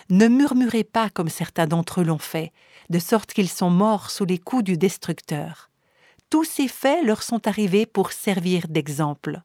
Ne 0.09 0.27
murmurez 0.27 0.83
pas 0.83 1.09
comme 1.09 1.29
certains 1.29 1.67
d'entre 1.67 2.01
eux 2.01 2.03
l'ont 2.03 2.19
fait, 2.19 2.51
de 2.89 2.99
sorte 2.99 3.33
qu'ils 3.33 3.49
sont 3.49 3.69
morts 3.69 4.11
sous 4.11 4.25
les 4.25 4.37
coups 4.37 4.63
du 4.63 4.77
destructeur. 4.77 5.69
Tous 6.29 6.43
ces 6.43 6.67
faits 6.67 7.03
leur 7.03 7.23
sont 7.23 7.47
arrivés 7.47 7.85
pour 7.85 8.11
servir 8.11 8.67
d'exemple. 8.67 9.41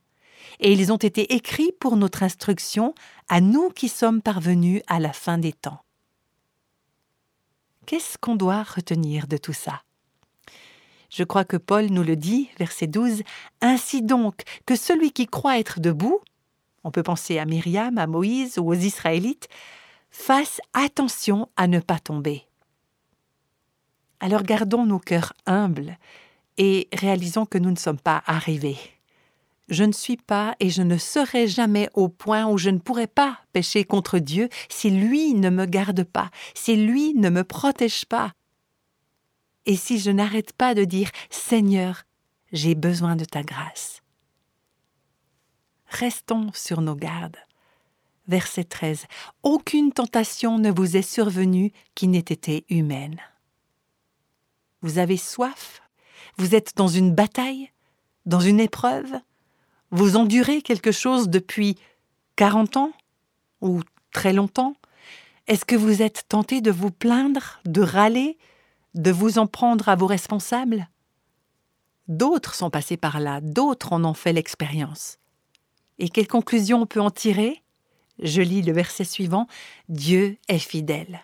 Et 0.60 0.72
ils 0.72 0.92
ont 0.92 0.98
été 0.98 1.34
écrits 1.34 1.72
pour 1.80 1.96
notre 1.96 2.22
instruction, 2.22 2.94
à 3.28 3.40
nous 3.40 3.70
qui 3.70 3.88
sommes 3.88 4.20
parvenus 4.20 4.82
à 4.86 5.00
la 5.00 5.12
fin 5.12 5.38
des 5.38 5.52
temps. 5.52 5.80
Qu'est-ce 7.86 8.18
qu'on 8.18 8.36
doit 8.36 8.62
retenir 8.62 9.26
de 9.26 9.36
tout 9.36 9.52
ça? 9.52 9.82
Je 11.10 11.22
crois 11.22 11.44
que 11.44 11.56
Paul 11.56 11.86
nous 11.86 12.02
le 12.02 12.16
dit, 12.16 12.50
verset 12.58 12.86
12, 12.86 13.22
Ainsi 13.60 14.02
donc 14.02 14.42
que 14.66 14.74
celui 14.74 15.12
qui 15.12 15.26
croit 15.26 15.58
être 15.58 15.80
debout, 15.80 16.20
on 16.82 16.90
peut 16.90 17.02
penser 17.02 17.38
à 17.38 17.44
Myriam, 17.44 17.98
à 17.98 18.06
Moïse 18.06 18.58
ou 18.58 18.68
aux 18.68 18.74
Israélites, 18.74 19.48
fasse 20.10 20.60
attention 20.72 21.48
à 21.56 21.66
ne 21.66 21.80
pas 21.80 21.98
tomber. 21.98 22.46
Alors 24.20 24.42
gardons 24.42 24.86
nos 24.86 24.98
cœurs 24.98 25.32
humbles 25.46 25.98
et 26.56 26.88
réalisons 26.92 27.46
que 27.46 27.58
nous 27.58 27.70
ne 27.70 27.76
sommes 27.76 28.00
pas 28.00 28.22
arrivés. 28.26 28.78
Je 29.68 29.84
ne 29.84 29.92
suis 29.92 30.18
pas 30.18 30.54
et 30.60 30.68
je 30.68 30.82
ne 30.82 30.98
serai 30.98 31.48
jamais 31.48 31.88
au 31.94 32.08
point 32.08 32.46
où 32.46 32.58
je 32.58 32.70
ne 32.70 32.78
pourrai 32.78 33.06
pas 33.06 33.38
pécher 33.52 33.84
contre 33.84 34.18
Dieu 34.18 34.48
si 34.68 34.90
lui 34.90 35.34
ne 35.34 35.48
me 35.48 35.64
garde 35.64 36.04
pas, 36.04 36.30
si 36.54 36.76
lui 36.76 37.14
ne 37.14 37.30
me 37.30 37.44
protège 37.44 38.04
pas, 38.04 38.32
et 39.66 39.76
si 39.76 39.98
je 39.98 40.10
n'arrête 40.10 40.52
pas 40.52 40.74
de 40.74 40.84
dire 40.84 41.10
Seigneur, 41.30 42.04
j'ai 42.52 42.74
besoin 42.74 43.16
de 43.16 43.24
ta 43.24 43.42
grâce. 43.42 44.02
Restons 45.86 46.50
sur 46.52 46.80
nos 46.80 46.96
gardes. 46.96 47.38
Verset 48.26 48.64
13. 48.64 49.06
Aucune 49.42 49.92
tentation 49.92 50.58
ne 50.58 50.70
vous 50.70 50.96
est 50.96 51.02
survenue 51.02 51.72
qui 51.94 52.08
n'ait 52.08 52.18
été 52.18 52.64
humaine. 52.68 53.20
Vous 54.80 54.98
avez 54.98 55.16
soif? 55.16 55.82
Vous 56.36 56.54
êtes 56.54 56.76
dans 56.76 56.88
une 56.88 57.14
bataille? 57.14 57.70
Dans 58.26 58.40
une 58.40 58.60
épreuve? 58.60 59.14
Vous 59.96 60.16
endurez 60.16 60.60
quelque 60.60 60.90
chose 60.90 61.28
depuis 61.28 61.76
40 62.34 62.78
ans 62.78 62.90
Ou 63.60 63.80
très 64.12 64.32
longtemps? 64.32 64.74
Est-ce 65.46 65.64
que 65.64 65.76
vous 65.76 66.02
êtes 66.02 66.24
tenté 66.28 66.60
de 66.60 66.72
vous 66.72 66.90
plaindre, 66.90 67.60
de 67.64 67.80
râler, 67.80 68.36
de 68.94 69.12
vous 69.12 69.38
en 69.38 69.46
prendre 69.46 69.88
à 69.88 69.94
vos 69.94 70.08
responsables? 70.08 70.88
D'autres 72.08 72.56
sont 72.56 72.70
passés 72.70 72.96
par 72.96 73.20
là, 73.20 73.40
d'autres 73.40 73.92
en 73.92 74.04
ont 74.04 74.14
fait 74.14 74.32
l'expérience. 74.32 75.18
Et 76.00 76.08
quelle 76.08 76.26
conclusion 76.26 76.82
on 76.82 76.86
peut 76.86 77.00
en 77.00 77.12
tirer? 77.12 77.62
Je 78.18 78.42
lis 78.42 78.62
le 78.62 78.72
verset 78.72 79.04
suivant 79.04 79.46
Dieu 79.88 80.38
est 80.48 80.58
fidèle. 80.58 81.20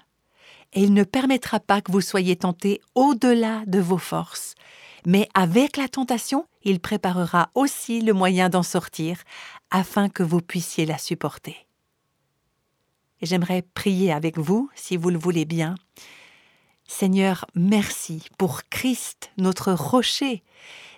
Et 0.74 0.84
il 0.84 0.94
ne 0.94 1.02
permettra 1.02 1.58
pas 1.58 1.80
que 1.80 1.90
vous 1.90 2.02
soyez 2.02 2.36
tentés 2.36 2.80
au-delà 2.94 3.64
de 3.66 3.80
vos 3.80 3.98
forces. 3.98 4.54
Mais 5.06 5.28
avec 5.34 5.76
la 5.76 5.88
tentation, 5.88 6.46
il 6.62 6.80
préparera 6.80 7.50
aussi 7.54 8.00
le 8.00 8.12
moyen 8.12 8.48
d'en 8.48 8.62
sortir, 8.62 9.18
afin 9.70 10.08
que 10.08 10.22
vous 10.22 10.40
puissiez 10.40 10.86
la 10.86 10.98
supporter. 10.98 11.66
J'aimerais 13.22 13.62
prier 13.62 14.12
avec 14.12 14.38
vous, 14.38 14.70
si 14.74 14.96
vous 14.96 15.10
le 15.10 15.18
voulez 15.18 15.44
bien, 15.44 15.74
Seigneur, 16.90 17.46
merci 17.54 18.24
pour 18.36 18.62
Christ, 18.68 19.30
notre 19.38 19.72
rocher. 19.72 20.42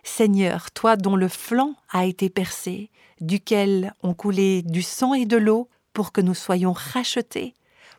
Seigneur, 0.03 0.71
toi 0.71 0.97
dont 0.97 1.17
le 1.17 1.29
flanc 1.29 1.75
a 1.91 2.07
été 2.07 2.31
percé, 2.31 2.91
duquel 3.21 3.93
ont 4.03 4.15
coulé 4.15 4.63
du 4.63 4.81
sang 4.81 5.13
et 5.13 5.27
de 5.27 5.37
l'eau 5.37 5.69
pour 5.93 6.11
que 6.11 6.23
nous 6.23 6.35
soyons 6.35 6.73
rachetés, 6.73 7.53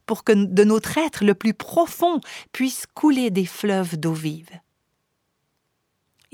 pour 0.08 0.24
que 0.24 0.34
de 0.34 0.64
notre 0.64 0.98
être 0.98 1.24
le 1.24 1.36
plus 1.36 1.54
profond 1.54 2.20
puissent 2.52 2.88
couler 2.96 3.30
des 3.30 3.46
fleuves 3.46 3.96
d'eau 3.96 4.14
vive. 4.14 4.50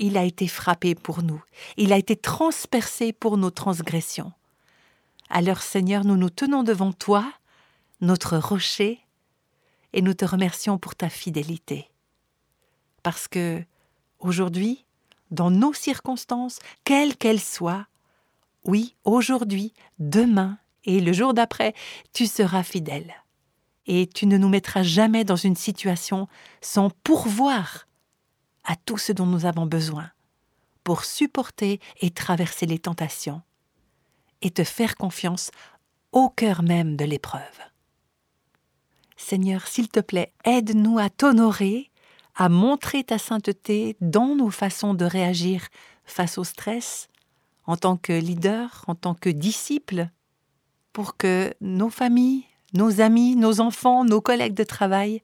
Il 0.02 0.16
a 0.16 0.24
été 0.24 0.48
frappé 0.48 0.94
pour 0.94 1.22
nous, 1.22 1.42
il 1.76 1.92
a 1.92 1.98
été 1.98 2.16
transpercé 2.16 3.12
pour 3.12 3.36
nos 3.36 3.50
transgressions. 3.50 4.32
Alors 5.28 5.60
Seigneur, 5.60 6.04
nous 6.04 6.16
nous 6.16 6.30
tenons 6.30 6.62
devant 6.62 6.92
toi, 6.92 7.30
notre 8.00 8.38
rocher, 8.38 8.98
et 9.92 10.00
nous 10.00 10.14
te 10.14 10.24
remercions 10.24 10.78
pour 10.78 10.94
ta 10.94 11.10
fidélité. 11.10 11.90
Parce 13.02 13.28
que, 13.28 13.62
aujourd'hui, 14.20 14.86
dans 15.30 15.50
nos 15.50 15.74
circonstances, 15.74 16.60
quelles 16.84 17.16
qu'elles 17.16 17.40
soient, 17.40 17.86
oui, 18.64 18.96
aujourd'hui, 19.04 19.74
demain 19.98 20.58
et 20.84 21.00
le 21.00 21.12
jour 21.12 21.34
d'après, 21.34 21.74
tu 22.14 22.26
seras 22.26 22.62
fidèle. 22.62 23.14
Et 23.86 24.06
tu 24.06 24.26
ne 24.26 24.38
nous 24.38 24.48
mettras 24.48 24.82
jamais 24.82 25.24
dans 25.24 25.36
une 25.36 25.56
situation 25.56 26.26
sans 26.62 26.90
pourvoir 27.04 27.86
à 28.70 28.76
tout 28.76 28.98
ce 28.98 29.10
dont 29.10 29.26
nous 29.26 29.46
avons 29.46 29.66
besoin 29.66 30.12
pour 30.84 31.04
supporter 31.04 31.80
et 32.00 32.12
traverser 32.12 32.66
les 32.66 32.78
tentations 32.78 33.42
et 34.42 34.52
te 34.52 34.62
faire 34.62 34.94
confiance 34.94 35.50
au 36.12 36.28
cœur 36.28 36.62
même 36.62 36.94
de 36.94 37.04
l'épreuve. 37.04 37.42
Seigneur, 39.16 39.66
s'il 39.66 39.88
te 39.88 39.98
plaît, 39.98 40.32
aide-nous 40.44 41.00
à 41.00 41.10
t'honorer, 41.10 41.90
à 42.36 42.48
montrer 42.48 43.02
ta 43.02 43.18
sainteté 43.18 43.96
dans 44.00 44.36
nos 44.36 44.50
façons 44.50 44.94
de 44.94 45.04
réagir 45.04 45.66
face 46.04 46.38
au 46.38 46.44
stress, 46.44 47.08
en 47.64 47.76
tant 47.76 47.96
que 47.96 48.12
leader, 48.12 48.84
en 48.86 48.94
tant 48.94 49.14
que 49.14 49.30
disciple, 49.30 50.10
pour 50.92 51.16
que 51.16 51.52
nos 51.60 51.90
familles, 51.90 52.44
nos 52.72 53.00
amis, 53.00 53.34
nos 53.34 53.60
enfants, 53.60 54.04
nos 54.04 54.20
collègues 54.20 54.54
de 54.54 54.62
travail 54.62 55.22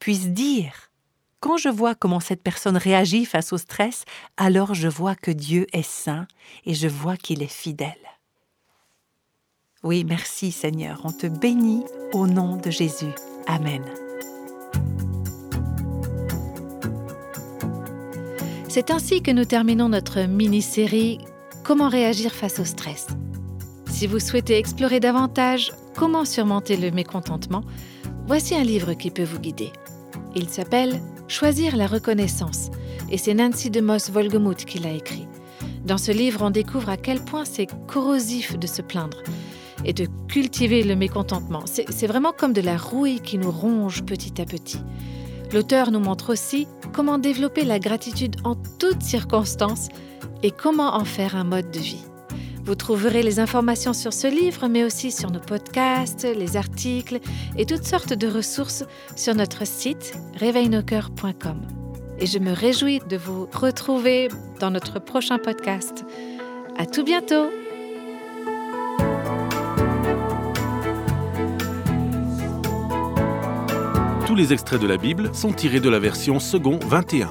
puissent 0.00 0.30
dire 0.30 0.91
quand 1.42 1.56
je 1.56 1.68
vois 1.68 1.96
comment 1.96 2.20
cette 2.20 2.42
personne 2.42 2.76
réagit 2.76 3.24
face 3.24 3.52
au 3.52 3.58
stress, 3.58 4.04
alors 4.36 4.74
je 4.74 4.86
vois 4.86 5.16
que 5.16 5.32
Dieu 5.32 5.66
est 5.72 5.82
saint 5.82 6.26
et 6.64 6.72
je 6.72 6.86
vois 6.86 7.16
qu'il 7.16 7.42
est 7.42 7.52
fidèle. 7.52 7.98
Oui, 9.82 10.04
merci 10.04 10.52
Seigneur, 10.52 11.00
on 11.02 11.10
te 11.10 11.26
bénit 11.26 11.82
au 12.12 12.28
nom 12.28 12.56
de 12.56 12.70
Jésus. 12.70 13.10
Amen. 13.48 13.82
C'est 18.68 18.92
ainsi 18.92 19.20
que 19.20 19.32
nous 19.32 19.44
terminons 19.44 19.88
notre 19.88 20.22
mini-série 20.22 21.18
Comment 21.64 21.88
réagir 21.88 22.32
face 22.32 22.58
au 22.58 22.64
stress. 22.64 23.06
Si 23.86 24.08
vous 24.08 24.18
souhaitez 24.18 24.58
explorer 24.58 24.98
davantage 24.98 25.72
comment 25.96 26.24
surmonter 26.24 26.76
le 26.76 26.90
mécontentement, 26.90 27.62
voici 28.26 28.56
un 28.56 28.64
livre 28.64 28.94
qui 28.94 29.12
peut 29.12 29.22
vous 29.22 29.38
guider. 29.38 29.70
Il 30.34 30.48
s'appelle 30.48 31.00
Choisir 31.28 31.76
la 31.76 31.86
reconnaissance 31.86 32.70
et 33.10 33.18
c'est 33.18 33.34
Nancy 33.34 33.70
de 33.70 33.80
Moss 33.80 34.10
Volgemuth 34.10 34.64
qui 34.64 34.78
l'a 34.78 34.92
écrit. 34.92 35.26
Dans 35.84 35.98
ce 35.98 36.12
livre, 36.12 36.42
on 36.42 36.50
découvre 36.50 36.88
à 36.88 36.96
quel 36.96 37.20
point 37.20 37.44
c'est 37.44 37.68
corrosif 37.86 38.58
de 38.58 38.66
se 38.66 38.82
plaindre 38.82 39.18
et 39.84 39.92
de 39.92 40.06
cultiver 40.28 40.82
le 40.82 40.94
mécontentement. 40.94 41.64
C'est 41.66 42.06
vraiment 42.06 42.32
comme 42.32 42.52
de 42.52 42.60
la 42.60 42.76
rouille 42.76 43.20
qui 43.20 43.38
nous 43.38 43.50
ronge 43.50 44.04
petit 44.04 44.40
à 44.40 44.44
petit. 44.44 44.78
L'auteur 45.52 45.90
nous 45.90 46.00
montre 46.00 46.32
aussi 46.32 46.66
comment 46.92 47.18
développer 47.18 47.64
la 47.64 47.78
gratitude 47.78 48.36
en 48.44 48.54
toutes 48.78 49.02
circonstances 49.02 49.88
et 50.42 50.50
comment 50.50 50.94
en 50.94 51.04
faire 51.04 51.36
un 51.36 51.44
mode 51.44 51.70
de 51.70 51.80
vie. 51.80 52.04
Vous 52.64 52.76
trouverez 52.76 53.22
les 53.22 53.40
informations 53.40 53.92
sur 53.92 54.12
ce 54.12 54.28
livre, 54.28 54.68
mais 54.68 54.84
aussi 54.84 55.10
sur 55.10 55.30
nos 55.30 55.40
podcasts, 55.40 56.24
les 56.24 56.56
articles 56.56 57.18
et 57.56 57.66
toutes 57.66 57.84
sortes 57.84 58.12
de 58.12 58.28
ressources 58.28 58.84
sur 59.16 59.34
notre 59.34 59.66
site 59.66 60.14
réveilnoscoeurs.com. 60.36 61.60
Et 62.18 62.26
je 62.26 62.38
me 62.38 62.52
réjouis 62.52 63.00
de 63.08 63.16
vous 63.16 63.48
retrouver 63.52 64.28
dans 64.60 64.70
notre 64.70 65.00
prochain 65.00 65.38
podcast. 65.38 66.04
À 66.78 66.86
tout 66.86 67.02
bientôt! 67.02 67.50
Tous 74.26 74.36
les 74.36 74.52
extraits 74.52 74.80
de 74.80 74.86
la 74.86 74.96
Bible 74.96 75.34
sont 75.34 75.52
tirés 75.52 75.80
de 75.80 75.90
la 75.90 75.98
version 75.98 76.38
second 76.38 76.78
21. 76.86 77.30